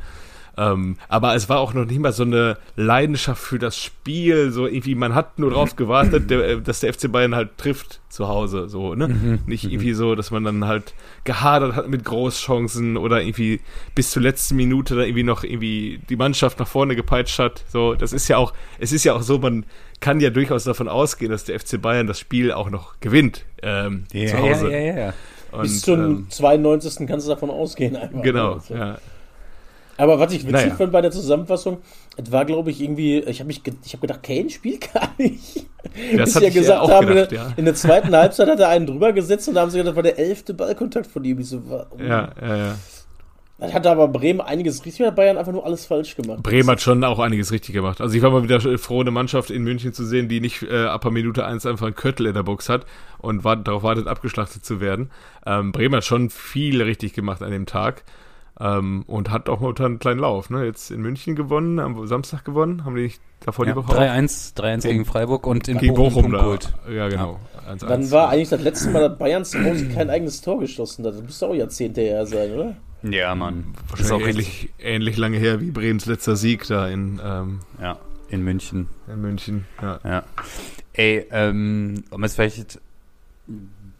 [0.55, 4.51] Ähm, aber es war auch noch nicht mal so eine Leidenschaft für das Spiel.
[4.51, 8.01] So irgendwie, man hat nur drauf gewartet, der, äh, dass der FC Bayern halt trifft
[8.09, 8.69] zu Hause.
[8.69, 9.39] So, ne?
[9.47, 13.61] Nicht irgendwie so, dass man dann halt gehadert hat mit Großchancen oder irgendwie
[13.95, 17.63] bis zur letzten Minute da irgendwie noch irgendwie die Mannschaft nach vorne gepeitscht hat.
[17.67, 19.65] So, das ist ja auch, es ist ja auch so, man
[19.99, 24.03] kann ja durchaus davon ausgehen, dass der FC Bayern das Spiel auch noch gewinnt ähm,
[24.11, 24.71] zu Hause.
[24.71, 25.13] ja, ja, ja.
[25.51, 27.07] Und, Bis zum ähm, 92.
[27.07, 27.95] kannst du davon ausgehen.
[27.95, 28.21] Einfach.
[28.23, 28.73] genau, Also.
[28.73, 28.97] ja.
[29.97, 30.75] Aber was ich witzig Naja.
[30.75, 31.77] fand bei der Zusammenfassung,
[32.17, 35.09] es war, glaube ich, irgendwie, ich habe mich, ge- ich habe gedacht, Kane spielt gar
[35.17, 35.65] nicht.
[36.17, 37.43] Das Bis ich ja gesagt haben, gedacht, in, ja.
[37.49, 39.89] der, in der zweiten Halbzeit hat er einen drüber gesetzt und da haben sie gesagt,
[39.89, 41.39] das war der elfte Ballkontakt von ihm.
[41.39, 42.75] Ich so, wa- Ja, ja, ja.
[43.59, 46.41] Dann hat aber Bremen einiges richtig, hat Bayern einfach nur alles falsch gemacht.
[46.43, 48.01] Bremen hat schon auch einiges richtig gemacht.
[48.01, 50.85] Also ich war mal wieder froh, eine Mannschaft in München zu sehen, die nicht äh,
[50.85, 52.85] ab Minute 1 einfach einen Köttel in der Box hat
[53.19, 55.11] und wart, darauf wartet, abgeschlachtet zu werden.
[55.45, 58.03] Ähm, Bremen hat schon viel richtig gemacht an dem Tag
[58.63, 60.49] ähm, und hat auch momentan einen kleinen Lauf.
[60.49, 60.65] Ne?
[60.65, 63.99] Jetzt in München gewonnen, am Samstag gewonnen, haben die nicht davor ja die Woche auch
[63.99, 66.73] 3-1 3-1 gegen Freiburg und in gegen Bochum, Bochum geholt.
[66.89, 67.39] Ja, genau.
[67.69, 67.87] 1-1.
[67.87, 71.13] Dann war eigentlich das letzte Mal, dass Bayern zu Hause kein eigenes Tor geschossen hat.
[71.15, 72.75] Das müsste auch Jahrzehnte her sein, oder?
[73.03, 73.73] Ja, Mann.
[73.97, 77.97] Ist auch wahrscheinlich ähnlich, ähnlich lange her wie Bremens letzter Sieg da in, ähm, Ja,
[78.29, 78.87] in München.
[79.07, 79.65] in München.
[79.81, 79.99] Ja.
[80.05, 80.23] Ja.
[80.93, 82.79] Ey, ähm, um jetzt vielleicht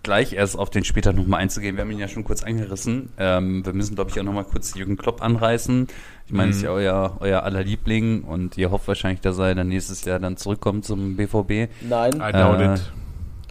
[0.04, 3.10] gleich erst auf den später nochmal einzugehen, wir haben ihn ja schon kurz angerissen.
[3.18, 5.88] Ähm, wir müssen, glaube ich, auch nochmal kurz Jürgen Klopp anreißen.
[6.28, 6.58] Ich meine, Mhm.
[6.58, 10.20] ist ja euer, euer aller Liebling und ihr hofft wahrscheinlich, dass er dann nächstes Jahr
[10.20, 11.70] dann zurückkommt zum BVB.
[11.82, 12.13] Nein.
[12.16, 12.92] I doubt Äh, it.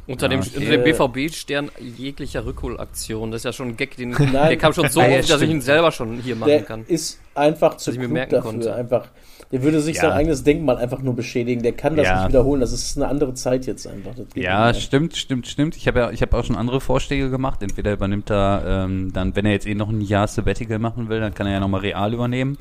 [0.09, 0.51] Unter dem, okay.
[0.57, 3.31] unter dem BVB-Stern jeglicher Rückholaktion.
[3.31, 4.33] Das ist ja schon ein Gag, den, Nein.
[4.33, 6.62] der kam schon so Ah, ja, oft, dass ich ihn selber schon hier machen der
[6.62, 6.85] kann.
[6.88, 8.51] ist einfach zu ich mir merken dafür.
[8.51, 8.75] konnte.
[8.75, 9.09] Einfach,
[9.53, 10.03] der würde sich Ja.
[10.03, 11.62] sein eigenes Denkmal einfach nur beschädigen.
[11.62, 12.21] Der kann das Ja.
[12.21, 12.61] nicht wiederholen.
[12.62, 14.12] Das ist eine andere Zeit jetzt einfach.
[14.35, 15.77] Ja, stimmt, stimmt, stimmt.
[15.77, 17.62] Ich habe ja, ich habe auch schon andere Vorschläge gemacht.
[17.62, 21.21] Entweder übernimmt er ähm, dann, wenn er jetzt eh noch ein Jahr Sabbatical machen will,
[21.21, 22.57] dann kann er ja nochmal Real übernehmen.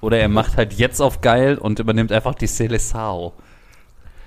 [0.00, 3.32] Oder er macht halt jetzt auf geil und übernimmt einfach die Seleção.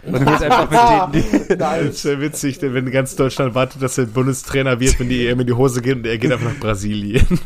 [0.03, 0.69] Und holt einfach
[1.11, 4.79] mit denen die, Das ist ja witzig, denn wenn ganz Deutschland wartet, dass er Bundestrainer
[4.79, 7.25] wird, wenn die EM in die Hose geht und er geht einfach nach Brasilien.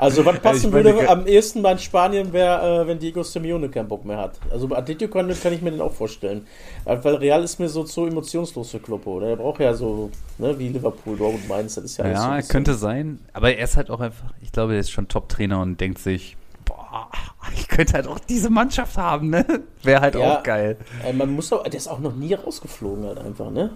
[0.00, 3.68] Also was passen ich meine, würde am ehesten bei Spanien wäre, äh, wenn Diego Simeone
[3.68, 4.38] keinen Bock mehr hat.
[4.50, 6.46] Also bei Atletico kann, kann ich mir den auch vorstellen.
[6.84, 9.16] Weil weil Real ist mir so zu emotionslos für Kloppo.
[9.18, 9.28] Oder?
[9.28, 12.36] Er braucht ja so, ne, wie Liverpool, Dortmund, Mainz, das ist ja alles so Ja,
[12.36, 13.18] bisschen- könnte sein.
[13.34, 16.36] Aber er ist halt auch einfach, ich glaube, er ist schon Top-Trainer und denkt sich,
[16.64, 17.08] boah,
[17.54, 19.44] ich könnte halt auch diese Mannschaft haben, ne?
[19.82, 20.38] Wäre halt Ja.
[20.38, 20.78] auch geil.
[21.04, 23.70] Äh, man muss auch, der ist auch noch nie rausgeflogen halt einfach, ne?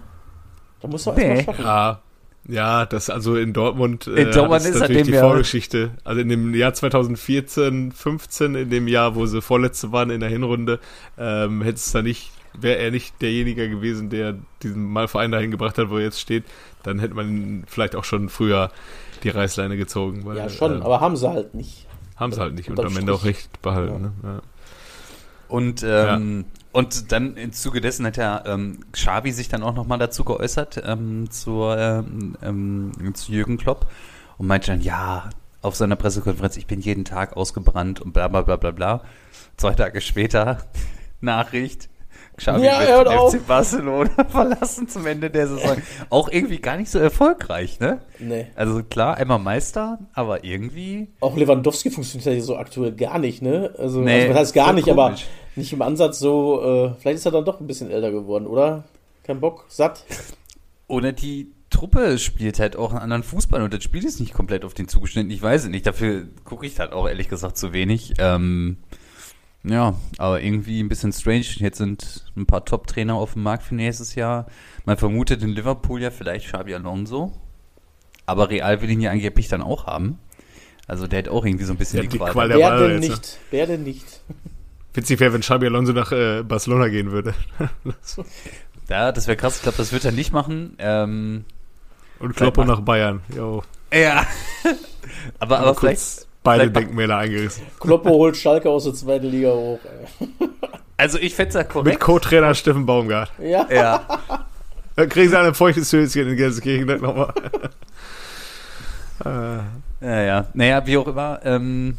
[0.81, 1.23] Da muss er Nee.
[1.35, 1.67] erstmal schaffen.
[1.67, 2.01] Ja,
[2.47, 5.93] Ja, das also in Dortmund, In Dortmund das ist natürlich dem die ja- Vorgeschichte.
[6.05, 10.29] Also in dem Jahr 2014, 15, in dem Jahr, wo sie Vorletzte waren in der
[10.29, 10.79] Hinrunde,
[11.19, 15.79] ähm, hätte es da nicht, wäre er nicht derjenige gewesen, der diesen Malverein dahin gebracht
[15.79, 16.45] hat, wo er jetzt steht,
[16.83, 18.71] dann hätte man vielleicht auch schon früher
[19.23, 20.27] die Reißleine gezogen.
[20.27, 21.87] Weil, Ja, schon, äh, aber haben sie halt nicht.
[22.17, 24.03] haben sie halt nicht und am Ende auch recht behalten.
[24.03, 24.13] Ne?
[24.23, 24.43] Ja.
[25.49, 29.99] Und, ähm, und dann im Zuge dessen hat ja ähm, Xavi sich dann auch nochmal
[29.99, 33.87] dazu geäußert, ähm, zur, ähm, ähm, zu Jürgen Klopp
[34.39, 35.31] und meinte dann, ja,
[35.63, 39.05] auf seiner Pressekonferenz, ich bin jeden Tag ausgebrannt und bla bla bla bla bla.
[39.57, 40.67] Zwei Tage später,
[41.21, 41.89] Nachricht,
[42.37, 43.33] Xavi Ja, wird den auf.
[43.35, 45.77] FC Barcelona verlassen zum Ende der Saison.
[46.11, 48.01] Auch irgendwie gar nicht so erfolgreich, ne?
[48.19, 48.47] Nee.
[48.57, 53.73] Also klar, einmal Meister, aber irgendwie Auch Lewandowski funktioniert ja so aktuell gar nicht, ne?
[53.79, 55.27] Also, Nee, also das heißt gar nicht, aber komisch.
[55.57, 58.85] nicht im Ansatz so, äh, vielleicht ist er dann doch ein bisschen älter geworden, oder?
[59.23, 60.05] Kein Bock, satt.
[60.87, 64.65] Oder die Truppe spielt halt auch einen anderen Fußball und das Spiel ist nicht komplett
[64.65, 65.31] auf den zugeschnitten.
[65.31, 65.87] Ich weiß es nicht.
[65.87, 68.15] Dafür gucke ich halt auch ehrlich gesagt zu wenig.
[68.19, 68.77] Ähm,
[69.65, 71.47] ja, aber irgendwie ein bisschen strange.
[71.57, 74.47] Jetzt sind ein paar Top-Trainer auf dem Markt für nächstes Jahr.
[74.85, 77.33] Man vermutet in Liverpool ja vielleicht Xabi Alonso.
[78.27, 80.19] Aber Real will ihn ja angeblich dann auch haben.
[80.87, 82.33] Also der hat auch irgendwie so ein bisschen Ja, die, die Qual.
[82.33, 83.17] Qual der Wer Wahl denn jetzt, ne?
[83.17, 83.39] nicht?
[83.51, 84.21] Wer denn nicht?
[84.93, 87.35] Witzig wäre, wenn Xabi Alonso nach äh, Barcelona gehen würde.
[88.89, 89.57] Ja, das wäre krass.
[89.57, 90.77] Ich glaube, das wird er nicht machen.
[90.79, 91.45] Ähm,
[92.19, 93.23] Und Kloppo nach Bayern.
[93.35, 93.63] Jo.
[93.93, 94.27] ja.
[95.39, 97.65] aber aber vielleicht, kurz beide Denkmäler eingerissen.
[97.81, 99.81] Kloppo holt Schalke aus der zweiten Liga hoch.
[100.21, 100.29] Ey.
[100.97, 102.01] also ich fände es ja Mit korrekt.
[102.01, 103.33] Co-Trainer Steffen Baumgart.
[103.43, 104.07] Ja, Ja.
[104.97, 107.33] Dann kriegen sie ein feuchtes Höschen in Gelsenkirchen dann nochmal.
[109.25, 109.59] äh,
[110.07, 110.47] Ja, ja.
[110.55, 111.41] Naja, wie auch immer.
[111.45, 111.97] Ähm,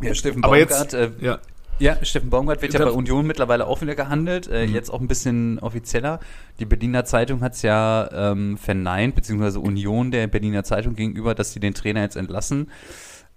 [0.00, 1.38] ja, Steffen Aber Baumgart, jetzt- äh, ja.
[1.78, 4.74] ja, Steffen Baumgart wird ja bei Union mittlerweile auch wieder gehandelt, äh, Mhm.
[4.74, 6.20] jetzt auch ein bisschen offizieller.
[6.60, 11.52] Die Berliner Zeitung hat es ja ähm, verneint, beziehungsweise Union der Berliner Zeitung gegenüber, dass
[11.52, 12.70] sie den Trainer jetzt entlassen.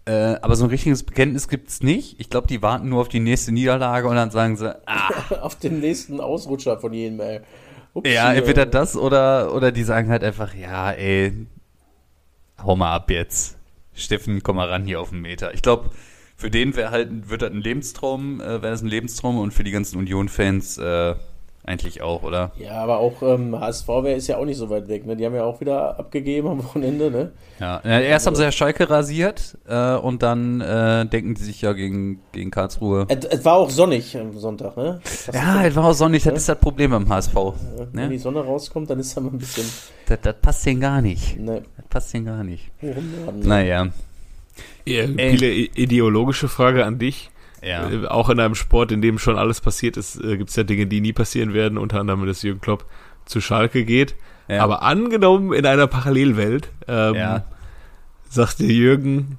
[0.05, 2.19] Äh, aber so ein richtiges Bekenntnis gibt's nicht.
[2.19, 5.11] Ich glaube, die warten nur auf die nächste Niederlage und dann sagen sie, ah,
[5.41, 7.41] auf den nächsten Ausrutscher von jedem, ey.
[7.93, 11.45] Upsi, ja, entweder das oder, oder die sagen halt einfach, ja, ey,
[12.63, 13.57] hau mal ab jetzt.
[13.93, 15.53] Steffen, komm mal ran hier auf den Meter.
[15.53, 15.91] Ich glaube,
[16.37, 19.63] für den wäre halt, wird das ein Lebenstraum, äh, wäre das ein Lebenstraum und für
[19.63, 21.15] die ganzen Union-Fans äh,
[21.63, 22.52] eigentlich auch, oder?
[22.58, 25.15] Ja, aber auch ähm, HSV wär, ist ja auch nicht so weit weg, ne?
[25.15, 27.32] Die haben ja auch wieder abgegeben am Wochenende, ne?
[27.60, 31.62] Ja, äh, erst haben sie ja Schalke rasiert äh, und dann äh, denken die sich
[31.62, 33.06] ja gegen, gegen Karlsruhe.
[33.10, 35.00] Es, es war auch sonnig am Sonntag, ne?
[35.04, 37.36] Das Ja, es war auch sonnig, das ist das Problem beim HSV.
[37.93, 38.19] Wenn die Ne?
[38.19, 39.65] Sonne rauskommt, dann ist da mal ein bisschen
[40.08, 41.39] Das, das passt denen gar nicht.
[41.39, 42.71] ne, Das passt denen gar nicht.
[42.82, 43.39] Norden.
[43.47, 43.88] Naja,
[44.86, 47.30] Ja, Viele i- ideologische Frage an dich.
[47.62, 47.89] Ja.
[47.89, 50.63] Äh, Auch in einem Sport, in dem schon alles passiert ist, äh, gibt es ja
[50.63, 52.86] Dinge, die nie passieren werden, unter anderem, dass Jürgen Klopp
[53.26, 54.15] zu Schalke geht.
[54.47, 54.63] Ja.
[54.63, 57.45] Aber angenommen in einer Parallelwelt, ähm, Ja.
[58.30, 59.38] sagte Jürgen,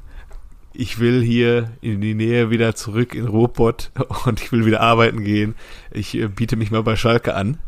[0.75, 3.91] ich will hier in die Nähe wieder zurück in Ruhrpott
[4.25, 5.55] und ich will wieder arbeiten gehen.
[5.91, 7.59] Ich äh, biete mich mal bei Schalke an.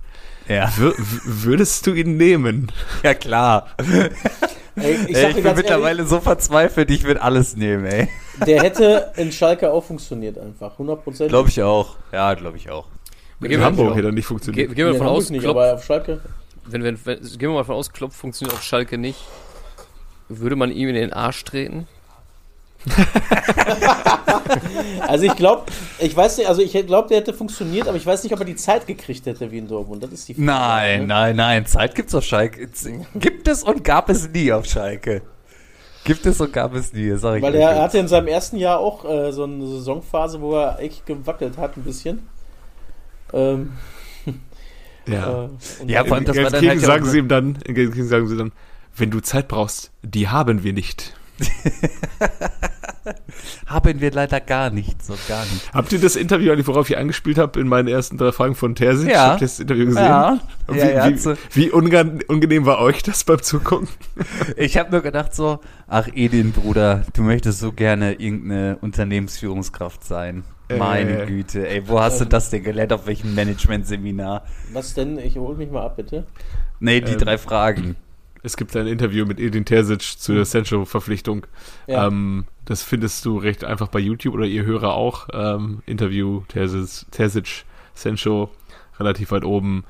[0.49, 0.73] Ja.
[0.79, 0.93] W-
[1.25, 2.71] würdest du ihn nehmen?
[3.03, 3.69] ja, klar.
[4.77, 8.09] Ey, ich ey, ich bin mittlerweile so verzweifelt, ich würde alles nehmen, ey.
[8.45, 11.29] der hätte in Schalke auch funktioniert einfach, 100%.
[11.29, 11.97] Glaube ich auch.
[12.13, 12.87] Ja, glaube ich auch.
[13.41, 14.75] In gehen, Hamburg hätte er nicht ge funktioniert.
[14.75, 16.21] gehen wir davon in aus, nicht, Klopp, aber auf Schalke.
[16.67, 19.25] wenn, wenn, wenn, gehen wir mal davon aus, Klopp funktioniert auf Schalke nicht.
[20.29, 21.87] Würde man ihm in den Arsch treten?
[25.01, 25.65] Also ich glaube,
[25.99, 28.45] ich weiß nicht, also ich glaube, der hätte funktioniert, aber ich weiß nicht, ob er
[28.45, 30.03] die Zeit gekriegt hätte wie in Dortmund.
[30.03, 30.47] Das ist die Frage.
[30.47, 31.07] Nein, ne?
[31.07, 31.67] nein, nein.
[31.67, 32.69] Zeit gibt's auf Schalke.
[33.15, 35.23] Gibt es und gab es nie auf Schalke.
[36.05, 38.79] Gibt es und gab es nie, sag ich Weil er hatte in seinem ersten Jahr
[38.79, 42.29] auch äh, so eine Saisonphase, wo er echt gewackelt hat ein bisschen.
[43.33, 43.73] Ähm,
[45.07, 45.45] Ja.
[45.45, 45.49] äh,
[45.81, 48.53] und Ja, vor allem, das war dann halt sagen sie ihm dann, sagen sie dann,
[48.97, 51.15] wenn du Zeit brauchst, die haben wir nicht.
[53.67, 55.73] Haben wir leider gar nicht, so gar nicht.
[55.73, 58.75] Habt ihr das Interview, eigentlich, worauf ich angespielt habe, in meinen ersten drei Fragen von
[58.75, 59.11] Terzic?
[59.11, 59.31] Ja.
[59.31, 60.05] Habt ihr das Interview gesehen?
[60.05, 63.89] Ja, wie, ja, wie, so- wie unangenehm war euch das beim Zugucken?
[64.57, 70.45] Ich habe nur gedacht so, ach Edin, Bruder, du möchtest so gerne irgendeine Unternehmensführungskraft sein.
[70.69, 70.77] Äh.
[70.79, 72.93] Meine Güte, ey, wo hast du das denn gelernt?
[72.93, 74.45] Auf welchem Management-Seminar?
[74.73, 75.19] Was denn?
[75.19, 76.25] Ich hol mich mal ab, bitte.
[76.81, 77.19] Nee, die Ähm.
[77.19, 77.97] drei Fragen.
[78.45, 81.47] Es gibt ein Interview mit Edin Terzic zu der Sancho-Verpflichtung.
[81.87, 82.07] Ja.
[82.09, 85.29] Ähm, das findest du recht einfach bei YouTube oder ihr Hörer auch.
[85.33, 88.51] Ähm, Interview Terzic, Terzic, Sancho,
[89.01, 89.85] relativ weit oben.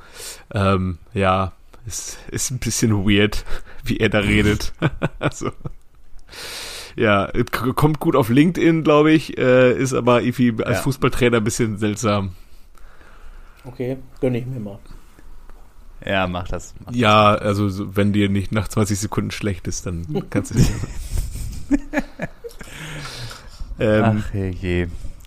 [0.55, 1.53] Ähm, ja,
[1.85, 3.45] ist, ist ein bisschen weird,
[3.85, 4.73] wie er da redet.
[5.19, 5.51] also,
[6.95, 7.33] ja,
[7.75, 10.83] kommt gut auf LinkedIn, glaube ich, äh, ist aber irgendwie als Ja.
[10.83, 12.37] Fußballtrainer ein bisschen seltsam.
[13.65, 14.79] Okay, gönn ich mir mal.
[16.05, 16.75] Ja, mach das.
[16.85, 20.59] Mach Ja, also so, wenn dir nicht nach 20 Sekunden schlecht ist, dann kannst du
[20.59, 20.71] nicht.
[23.79, 24.87] ähm, Ach je.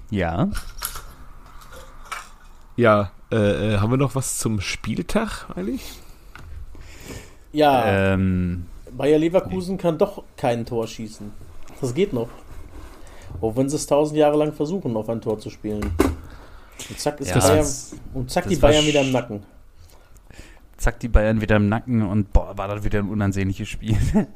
[0.09, 0.49] Ja.
[2.75, 5.81] ja, äh, äh, haben wir noch was zum Spieltag eigentlich?
[7.51, 11.31] Ja, Ähm, Bayer Leverkusen kann doch kein Tor schießen.
[11.81, 12.29] Das geht noch.
[13.41, 15.81] Auch wenn sie es tausend Jahre lang versuchen, auf ein Tor zu spielen.
[16.89, 19.43] Und zack, ist Ja, die Bayern, das- und zack die Bayern wieder im Nacken.
[20.77, 23.97] Zack, die Bayern wieder im Nacken und boah, war das wieder ein unansehnliches Spiel.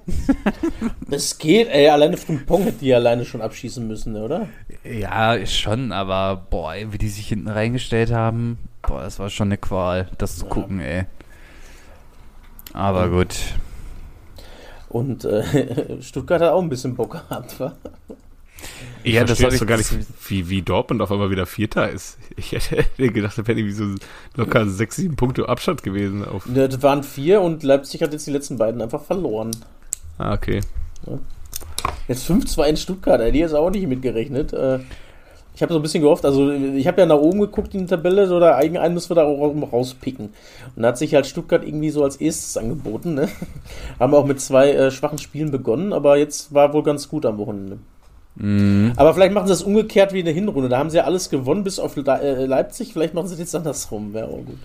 [1.08, 1.90] Das geht, ey.
[1.90, 4.48] Alleine Frimpong hätte die alleine schon abschießen müssen, oder?
[4.84, 9.30] ja, ist schon, aber boah, ey, wie die sich hinten reingestellt haben, boah, das war
[9.30, 10.52] schon eine Qual, das zu Ja.
[10.52, 11.04] gucken, ey.
[12.74, 13.36] Aber gut.
[14.90, 17.74] Und äh, Stuttgart hat auch ein bisschen Bock gehabt, wa?
[19.04, 21.30] Ich Ja, das verstehe hab jetzt ich- so gar nicht, wie, wie Dortmund auf einmal
[21.32, 22.18] wieder Vierter ist.
[22.38, 23.86] Ich hätte gedacht, da wären irgendwie so
[24.36, 26.26] locker sechs, sieben Punkte Abstand gewesen.
[26.28, 29.52] Auf, Ne, Das waren vier und Leipzig hat jetzt die letzten beiden einfach verloren.
[30.18, 30.62] ah, okay.
[32.08, 34.54] Jetzt 5-2 in Stuttgart, ey, die ist auch nicht mitgerechnet.
[34.54, 34.80] Äh,
[35.54, 37.86] Ich habe so ein bisschen gehofft, also ich habe ja nach oben geguckt in die
[37.88, 40.30] Tabelle, so da irgendeinen müssen wir da auch rauspicken.
[40.76, 43.16] Und da hat sich halt Stuttgart irgendwie so als erstes angeboten.
[43.16, 43.28] Ne?
[44.00, 47.38] Haben auch mit zwei äh, schwachen Spielen begonnen, aber jetzt war wohl ganz gut am
[47.38, 47.80] Wochenende.
[48.36, 48.94] Mhm.
[48.96, 50.70] Aber vielleicht machen sie das umgekehrt wie in der Hinrunde.
[50.70, 52.94] Da haben sie ja alles gewonnen, bis auf Le äh, Leipzig.
[52.94, 54.14] Vielleicht machen sie das jetzt andersrum.
[54.14, 54.58] Wäre auch gut.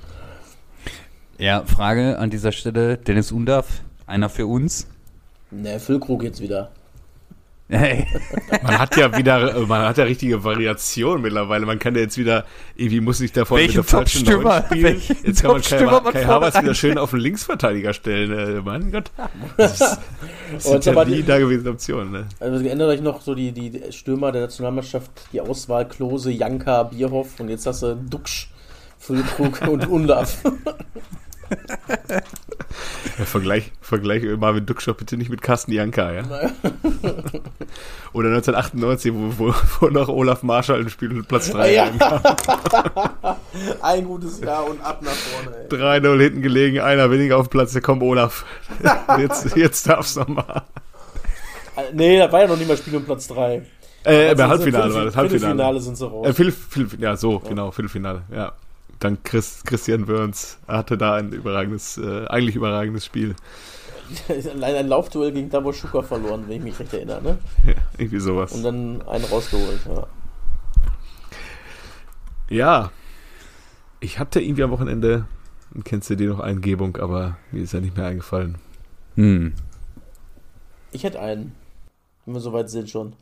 [1.39, 4.87] Ja, Frage an dieser Stelle, Dennis Undaff, einer für uns.
[5.51, 6.71] Ne, Füllkrug jetzt wieder.
[7.69, 8.07] Hey.
[8.63, 11.67] Man hat ja wieder, man hat ja richtige Variation mittlerweile.
[11.67, 12.45] Man kann ja jetzt wieder,
[12.77, 15.03] irgendwie muss ich davon Welchen mit der falschen Neun spielen.
[15.25, 18.59] Jetzt kann man Kai, man Kai Havertz wieder schön auf den Linksverteidiger stellen.
[18.59, 19.11] Äh, mein Gott.
[19.57, 19.99] Das, ist-
[20.53, 22.13] das sind ja die- da gewesen Optionen.
[22.13, 22.27] Ne?
[22.39, 27.41] Also geändert euch noch so die, die Stürmer der Nationalmannschaft, die Auswahl Klose, Janka, Bierhoff
[27.41, 28.49] und jetzt hast du Duxch,
[28.99, 30.37] Füllkrug und Undav.
[33.19, 36.23] Ja, vergleich, vergleich Marvin Duckschop bitte nicht mit Carsten Janka, ja?
[38.13, 41.91] Oder 1998, wo, wo, wo noch Olaf Marschall im Spiel mit Platz 3 Ja.
[43.83, 45.77] Ein gutes Jahr und ab nach vorne, ey.
[45.77, 48.45] 3-0 hinten gelegen, einer weniger auf dem Platz, der kommt Olaf.
[49.19, 50.63] Jetzt, jetzt darf's nochmal.
[51.93, 53.63] Nee, da war ja noch nicht mal Spiel um Platz 3.
[54.05, 55.31] Äh, bei Halbfinale war das, Halbfinale.
[55.31, 56.27] Viertelfinale sind sie raus.
[56.27, 58.53] Äh, Viertel, Viertel, ja, so, genau, Viertelfinale, ja.
[59.01, 63.35] Dank Chris, Christian Burns hatte da ein überragendes, äh, eigentlich überragendes Spiel.
[64.29, 67.39] Allein ein Laufduell gegen Davos Schuka verloren, wenn ich mich recht erinnere, ne?
[67.67, 68.53] Ja, irgendwie sowas.
[68.53, 70.07] Und dann einen rausgeholt, ja.
[72.49, 72.91] Ja.
[74.01, 75.27] Ich hatte irgendwie am Wochenende
[75.75, 78.57] ein Kennst du dir noch Eingebung, aber mir ist ja nicht mehr eingefallen.
[79.17, 79.53] Hm.
[80.93, 81.55] Ich hätte einen.
[82.25, 83.15] Wenn wir soweit sind schon.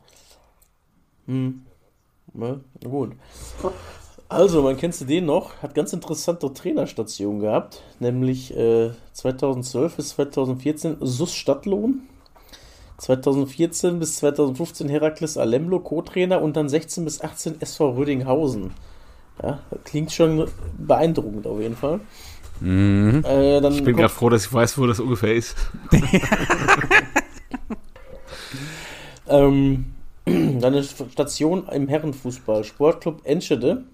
[1.25, 1.65] Hm.
[2.33, 2.61] Ne?
[2.81, 3.13] Na gut.
[4.27, 10.09] Also, man kennst du den noch, hat ganz interessante Trainerstationen gehabt, nämlich äh, 2012 bis
[10.09, 12.01] 2014 SUS Stadtlohn,
[12.97, 18.71] 2014 bis 2015 Herakles Alemlo Co-Trainer und dann 16 bis 18 SV Rödinghausen.
[19.43, 21.99] Ja, klingt schon beeindruckend auf jeden Fall.
[22.61, 23.23] Mhm.
[23.25, 25.55] Äh, Ich bin gerade froh, dass ich weiß, wo das ungefähr ist.
[29.27, 29.85] Ähm,
[30.25, 32.63] dann eine Station im Herrenfußball.
[32.63, 33.85] Sportclub Enschede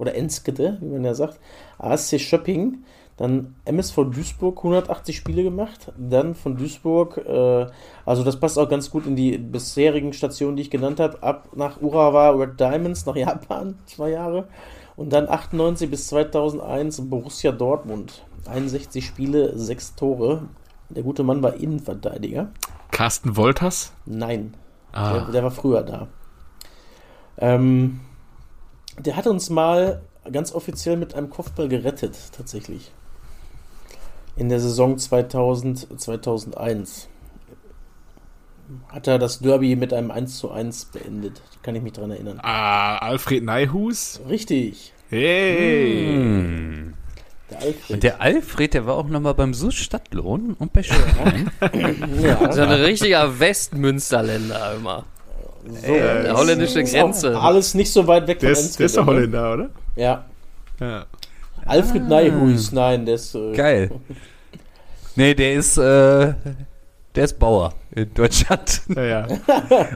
[0.00, 1.38] oder Enskede, wie man ja sagt.
[1.78, 2.84] ASC Schöpping.
[3.18, 5.92] Dann MSV Duisburg 180 Spiele gemacht.
[5.98, 7.66] Dann von Duisburg, äh,
[8.06, 11.22] also das passt auch ganz gut in die bisherigen Stationen, die ich genannt habe.
[11.22, 14.48] Ab nach Urawa Red Diamonds nach Japan, zwei Jahre.
[14.96, 18.24] Und dann 98 bis 2001 Borussia Dortmund.
[18.46, 20.48] 61 Spiele, 6 Tore.
[20.88, 22.48] Der gute Mann war Innenverteidiger.
[22.90, 23.92] Carsten Wolters?
[24.06, 24.54] Nein,
[24.94, 26.08] der, Ah, der war früher da.
[27.36, 28.00] Ähm,
[29.06, 32.92] der hat uns mal ganz offiziell mit einem Kopfball gerettet, tatsächlich.
[34.36, 37.08] In der Saison 2000, 2001.
[38.88, 41.42] Hat er das Derby mit einem 1 zu 1 beendet.
[41.62, 42.38] Kann ich mich dran erinnern.
[42.42, 44.20] ah, Alfred Neihus?
[44.28, 44.92] Richtig.
[45.08, 46.06] Hey!
[46.14, 46.94] Hm.
[47.50, 47.90] Der Alfred.
[47.90, 50.90] Und der Alfred, der war auch nochmal beim SUS Stadtlohn und bei ist
[52.22, 55.04] ja ja, ein richtiger Westmünsterländer immer.
[55.64, 57.38] So, der holländische Grenze.
[57.38, 59.06] Alles nicht so weit weg Der von ist, der ist ne?
[59.06, 59.70] Holländer, oder?
[59.96, 60.24] Ja.
[60.80, 61.06] Ja.
[61.66, 63.34] Alfred Neihuis, nein, der ist.
[63.34, 63.90] Äh, Geil.
[65.16, 66.34] Nee, der ist, äh,
[67.14, 68.82] der ist Bauer in Deutschland.
[68.94, 69.26] Ja, ja.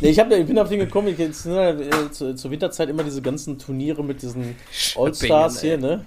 [0.00, 2.88] Nee, ich, hab, ich bin auf den gekommen, ich, jetzt, ne, äh, zu, zur Winterzeit
[2.88, 4.56] immer diese ganzen Turniere mit diesen
[4.96, 6.04] All-Stars hier, ne?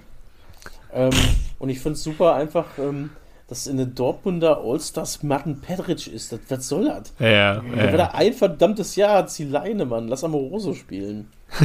[0.92, 1.10] Ähm,
[1.58, 3.10] und ich finde es super einfach, ähm,
[3.48, 6.32] dass in der Dortmunder All-Stars Martin Pedric ist.
[6.32, 7.12] Das, was soll das?
[7.18, 7.96] ja, ja, Der war ja.
[7.96, 10.06] da ein verdammtes Jahr, hat sie Leine, Mann.
[10.08, 11.30] Lass Amoroso spielen.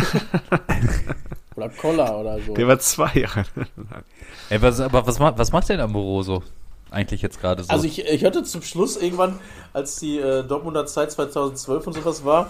[1.55, 2.53] Oder Koller oder so.
[2.55, 3.43] Der war zwei Jahre.
[4.49, 6.41] Ey, was, aber was, macht- was macht denn Amoroso
[6.89, 7.69] eigentlich jetzt gerade so?
[7.69, 9.39] Also ich, ich hatte zum Schluss irgendwann,
[9.71, 12.49] als die äh, Dortmunder Zeit 2012 und sowas war,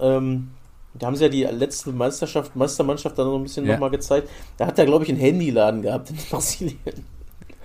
[0.00, 0.50] ähm,
[0.94, 3.72] da haben sie ja die letzte Meisterschaft, Meistermannschaft dann noch ein bisschen Ja.
[3.72, 4.28] nochmal gezeigt.
[4.56, 6.78] Da hat er, glaube ich, einen Handyladen gehabt in Brasilien.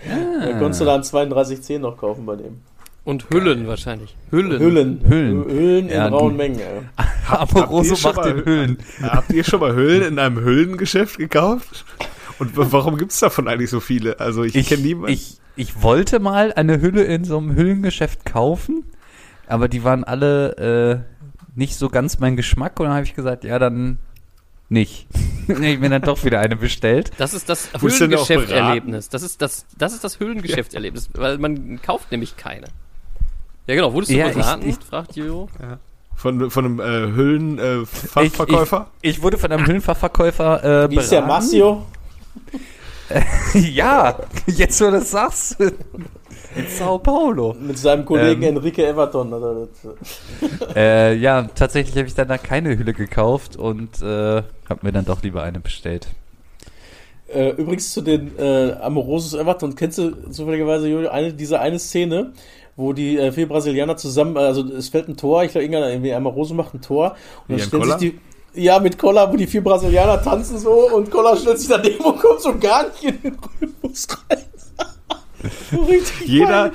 [0.05, 2.61] Da konntest du da einen 3210 noch kaufen bei dem.
[3.05, 4.15] Und Hüllen wahrscheinlich.
[4.29, 4.59] Hüllen.
[4.59, 5.01] Hüllen.
[5.07, 5.45] Hüllen.
[5.45, 6.59] Hüllen in Ja, rauen du- Mengen.
[6.59, 7.07] Ja.
[7.39, 8.77] Amoroso Habt ihr schon macht den mal- Hüllen.
[9.01, 11.85] Habt ihr schon mal Höhlen in einem Höhlengeschäft gekauft?
[12.37, 14.19] Und warum gibt's davon eigentlich so viele?
[14.19, 15.11] Also ich, Ich, kenne niemanden.
[15.13, 18.85] ich, ich wollte mal eine Hülle in so einem Hüllengeschäft kaufen,
[19.47, 21.03] aber die waren alle
[21.55, 23.97] äh, nicht so ganz mein Geschmack und dann habe ich gesagt, ja, dann
[24.69, 25.07] nicht.
[25.47, 27.11] ich mir dann doch wieder eine bestellt.
[27.17, 29.09] Das ist das Hüllengeschäft-Erlebnis.
[29.09, 32.67] Das ist das, das ist das Hüllengeschäft-Erlebnis, weil man kauft nämlich keine.
[33.67, 33.93] Ja, genau.
[33.93, 34.67] Wurdest du Ja, ich- beraten?
[34.69, 35.49] ich- fragt Jojo.
[36.15, 36.83] Von, von einem äh,
[37.15, 38.87] Höhlenfachverkäufer?
[39.01, 41.45] Ich, ich wurde von einem Hüllenfachverkäufer äh, Wie ist der beraten.
[41.45, 41.85] Massio?
[43.53, 45.57] ja, jetzt wo du das sagst.
[46.55, 47.55] In Sao Paulo.
[47.59, 48.57] Mit seinem Kollegen Ähm.
[48.57, 49.31] Enrique Everton.
[49.31, 54.79] Er das, Äh, ja, tatsächlich habe ich dann da keine Hülle gekauft und äh, habe
[54.81, 56.07] mir dann doch lieber eine bestellt.
[57.31, 62.33] Äh, übrigens zu den äh, Amorosos Everton, kennst du zufälligerweise, Julio, eine, diese eine Szene,
[62.75, 66.55] wo die äh, vier Brasilianer zusammen, also es fällt ein Tor, ich glaube, irgendwie Amoroso
[66.55, 67.15] macht ein Tor
[67.47, 67.99] und dann Koller?
[67.99, 68.19] sich die.
[68.59, 72.19] Ja, mit Koller, wo die vier Brasilianer tanzen so und Koller stellt sich daneben und
[72.19, 74.43] kommt so gar nicht in den Rhythmus rein.
[76.25, 76.71] Jeder,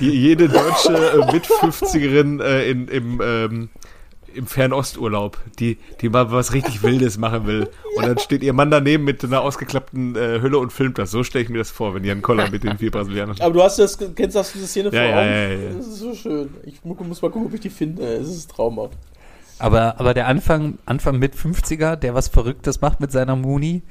[0.00, 3.68] je- jede deutsche äh, Mit-50erin äh, in, im, ähm,
[4.34, 7.68] im Fernosturlaub, die, die mal was richtig Wildes machen will.
[7.96, 11.10] Und dann steht ihr Mann daneben mit einer ausgeklappten äh, Hülle und filmt das.
[11.12, 13.36] So stelle ich mir das vor, wenn Jan Koller mit den vier Brasilianern.
[13.40, 15.28] Aber du hast das, kennst das, diese Szene Ja, vor ja, Augen?
[15.28, 15.70] ja, ja.
[15.76, 16.48] Das ist so schön.
[16.64, 18.02] Ich mu- muss mal gucken, ob ich die finde.
[18.04, 18.98] Es ist traumhaft.
[19.60, 23.82] Aber, aber der Anfang, Anfang mit 50er, der was Verrücktes macht mit seiner Muni,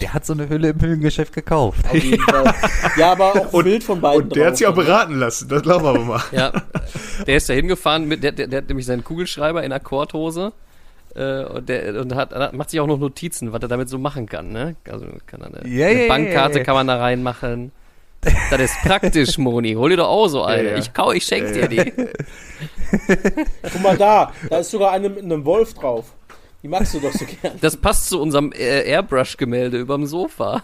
[0.00, 1.84] der hat so eine Hülle im Hüllengeschäft gekauft.
[1.86, 2.54] Auf jeden Fall.
[2.96, 4.84] Ja, aber auch ein Bild von beiden Und der hat sich auch drauf.
[4.84, 6.22] beraten lassen, das glauben wir aber mal.
[6.32, 6.52] Ja,
[7.26, 10.52] der ist da hingefahren, mit, der, der, der hat nämlich seinen Kugelschreiber in Akkordhose
[11.14, 14.26] äh, und, der, und hat, macht sich auch noch Notizen, was er damit so machen
[14.26, 14.52] kann.
[14.52, 14.76] Ne?
[14.88, 16.64] Also kann er eine, Ja, eine Bankkarte ja.
[16.64, 17.72] kann man da reinmachen.
[18.50, 19.74] Das ist praktisch, Moni.
[19.74, 20.64] Hol dir doch auch so eine.
[20.64, 20.76] Ja, ja.
[20.78, 21.92] Ich kau, ich schenk dir die.
[23.62, 26.14] Guck mal da, da ist sogar eine mit einem Wolf drauf.
[26.62, 27.54] Die magst du doch so gern.
[27.60, 30.62] Das passt zu unserem Airbrush-Gemälde überm Sofa.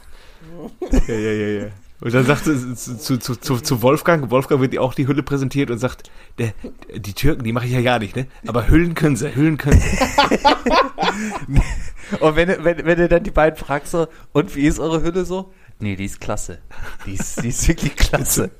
[1.08, 1.66] Ja, ja, ja, ja.
[2.00, 5.22] Und dann sagt sie zu, zu, zu, zu, Wolfgang, Wolfgang wird ihr auch die Hülle
[5.22, 6.52] präsentiert und sagt, der,
[6.94, 8.26] die Türken, die mache ich ja gar nicht, ne?
[8.46, 9.96] Aber Hüllen können sie, Hüllen können sie.
[12.20, 15.02] Und wenn, du- wenn, wenn du dann die beiden fragst so, und wie ist eure
[15.02, 15.52] Hülle so?
[15.78, 16.58] Nee, die ist klasse.
[17.06, 18.50] Die ist, die ist wirklich klasse.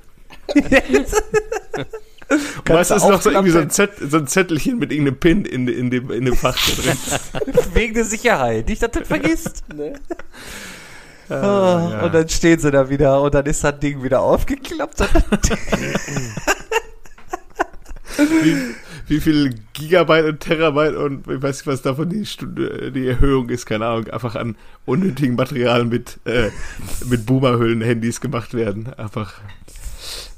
[2.29, 5.45] Und meistens ist noch so irgendwie so ein, Zett, so ein Zettelchen mit irgendeinem Pin
[5.45, 6.97] in, in, dem, in dem Fach drin.
[7.73, 8.67] Wegen der Sicherheit.
[8.67, 9.63] Nicht, dass du das vergisst.
[9.75, 9.93] Ne?
[11.29, 12.01] Ah, ja.
[12.03, 14.99] Und dann stehen sie da wieder und dann ist das Ding wieder aufgeklappt.
[18.17, 18.75] wie,
[19.07, 23.49] wie viel Gigabyte und Terabyte und ich weiß nicht, was davon die, Stunde, die Erhöhung
[23.49, 24.55] ist, keine Ahnung, einfach an
[24.85, 26.51] unnötigen Material mit, äh,
[27.05, 28.93] mit Boomerhüllen-Handys gemacht werden.
[28.93, 29.33] Einfach,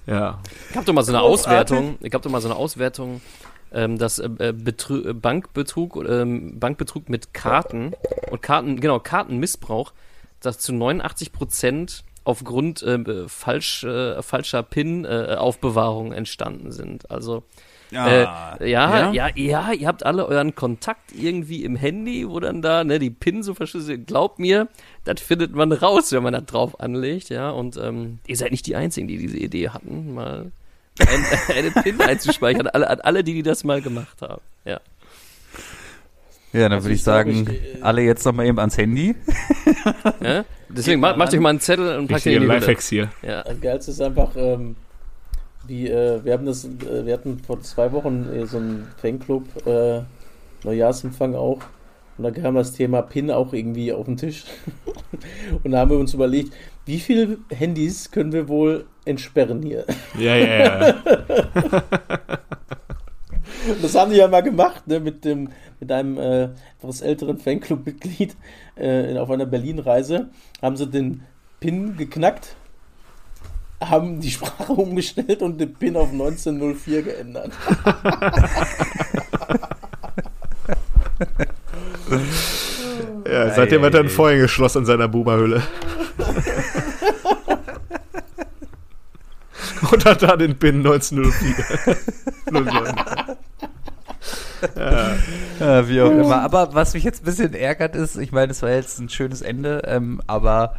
[0.07, 0.39] ja.
[0.69, 1.21] Ich hab doch mal so eine.
[1.21, 3.21] Auswertung, ich hab doch mal so eine Auswertung,
[3.71, 7.93] ähm, dass äh, äh, Betrü äh, Bankbetrug, ähm, Bankbetrug mit Karten
[8.31, 9.93] und Karten, genau, Kartenmissbrauch,
[10.39, 17.09] dass zu 89 Prozent aufgrund äh, falsch, äh, falscher PIN-Aufbewahrung entstanden sind.
[17.09, 17.43] Also
[17.91, 22.83] äh, ja, ja, ja, ihr habt alle euren Kontakt irgendwie im Handy, wo dann da
[22.83, 24.07] ne, die PIN so verschlüsselt.
[24.07, 24.67] Glaubt mir,
[25.03, 27.49] das findet man raus, wenn man da drauf anlegt, ja.
[27.49, 30.51] Und ähm, ihr seid nicht die Einzigen, die diese Idee hatten, mal
[30.99, 31.25] ein,
[31.55, 32.67] eine PIN einzuspeichern.
[32.67, 34.41] Alle, an alle, die, die das mal gemacht haben.
[34.65, 34.79] Ja.
[36.53, 38.77] Ja, dann Also würde ich ich glaube, sagen, ich, äh, alle jetzt nochmal eben ans
[38.77, 39.15] Handy.
[40.21, 40.45] ja?
[40.69, 42.47] Deswegen macht, macht euch mal einen Zettel und packt ihn in die.
[42.47, 43.09] Lifehacks hier.
[43.21, 43.43] Ja.
[43.43, 44.75] Das Geilste ist einfach, ähm,
[45.67, 49.43] wie, äh, wir haben das, äh, wir hatten vor zwei Wochen äh, so einen Fanclub,
[49.65, 50.01] äh,
[50.63, 51.59] Neujahrsempfang auch.
[52.17, 54.45] Und da kam das Thema PIN auch irgendwie auf den Tisch.
[55.63, 56.53] und da haben wir uns überlegt,
[56.85, 59.85] wie viele Handys können wir wohl entsperren hier?
[60.17, 60.95] Ja, ja, ja.
[63.81, 65.49] Das haben die ja mal gemacht, ne, mit dem,
[65.79, 66.49] mit einem äh,
[66.79, 68.35] etwas älteren Fanclub-Mitglied
[68.75, 70.29] äh, auf einer Berlin-Reise.
[70.61, 71.23] Haben sie den
[71.59, 72.55] PIN geknackt,
[73.81, 77.51] haben die Sprache umgestellt und den PIN auf 1904 geändert.
[83.25, 85.61] ja seitdem hat er ein Vorhängeschloss an seiner Boomerhülle.
[89.91, 91.53] Und hat da den Pin 1904.
[94.75, 95.17] 09.
[95.59, 95.87] ja.
[95.89, 96.41] Wie auch immer.
[96.41, 99.41] Aber was mich jetzt ein bisschen ärgert ist, ich meine, es war jetzt ein schönes
[99.41, 100.75] Ende, ähm, aber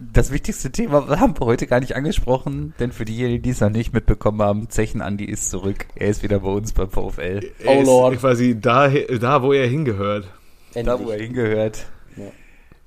[0.00, 3.70] das wichtigste Thema haben wir heute gar nicht angesprochen, denn für diejenigen, die es noch
[3.70, 5.86] nicht mitbekommen haben, Zechen Andi ist zurück.
[5.94, 7.50] Er ist wieder bei uns beim VfL.
[7.58, 8.18] Er Oh ist Lord.
[8.18, 10.26] quasi da, da, wo er hingehört.
[10.74, 11.86] Da, wo er hingehört.
[12.16, 12.24] Ja.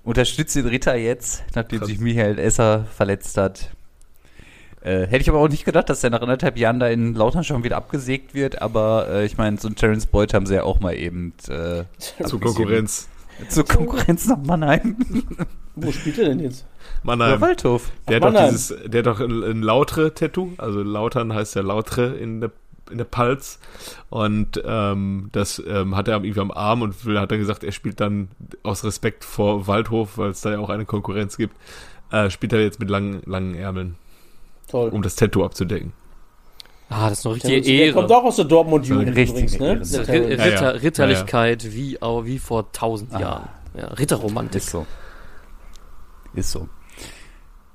[0.03, 1.89] Unterstützt den Ritter jetzt, nachdem Krass.
[1.89, 3.71] sich Michael Esser verletzt hat.
[4.81, 7.43] Äh, hätte ich aber auch nicht gedacht, dass der nach anderthalb Jahren da in Lautern
[7.43, 10.63] schon wieder abgesägt wird, aber äh, ich meine, so einen Terence Boyd haben sie ja
[10.63, 11.83] auch mal eben äh,
[12.25, 13.07] Zur Konkurrenz.
[13.49, 14.97] zur Konkurrenz nach Mannheim.
[15.75, 16.65] Wo spielt er denn jetzt?
[17.03, 17.41] Oder Mannheim.
[17.41, 17.91] Waldhof.
[18.07, 18.51] Der hat Ach, doch Mannheim.
[18.51, 22.51] dieses, der hat doch ein, ein Lautre-Tattoo, also Lautern heißt ja Lautre in der
[22.89, 23.57] in der Palz
[24.09, 27.71] und ähm, das ähm, hat er irgendwie am Arm und will, hat er gesagt, er
[27.71, 28.27] spielt dann
[28.63, 31.55] aus Respekt vor Waldhof, weil es da ja auch eine Konkurrenz gibt,
[32.11, 33.95] äh, spielt er jetzt mit langen, langen Ärmeln,
[34.71, 34.89] Toll.
[34.89, 35.93] um das Tattoo abzudecken.
[36.89, 37.93] Ah, das ist eine Der, richtige der Ehre.
[37.95, 39.65] kommt auch aus der Dortmund-Jugend übrigens, ne?
[39.67, 39.77] Ehre.
[39.79, 40.37] Das ist Der Ri- Terrence.
[40.39, 40.51] Ja, ja.
[40.69, 43.19] Ritter, Ritterlichkeit Wie, auch, wie vor tausend Ah.
[43.19, 43.49] Jahren.
[43.77, 44.61] Ja, Ritterromantik.
[44.61, 44.85] Ist so.
[46.33, 46.67] Ist so.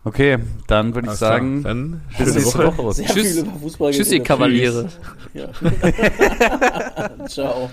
[0.04, 0.38] Okay,
[0.68, 2.78] dann würde ich sagen, dann bis schöne nächste Woche.
[2.78, 2.92] Woche.
[2.92, 3.32] Sehr Tschüss.
[3.32, 4.26] viel über Fußball Tschüssi, geredet.
[4.28, 4.88] Kavaliere.
[5.34, 5.48] Ja.
[7.28, 7.70] Ciao.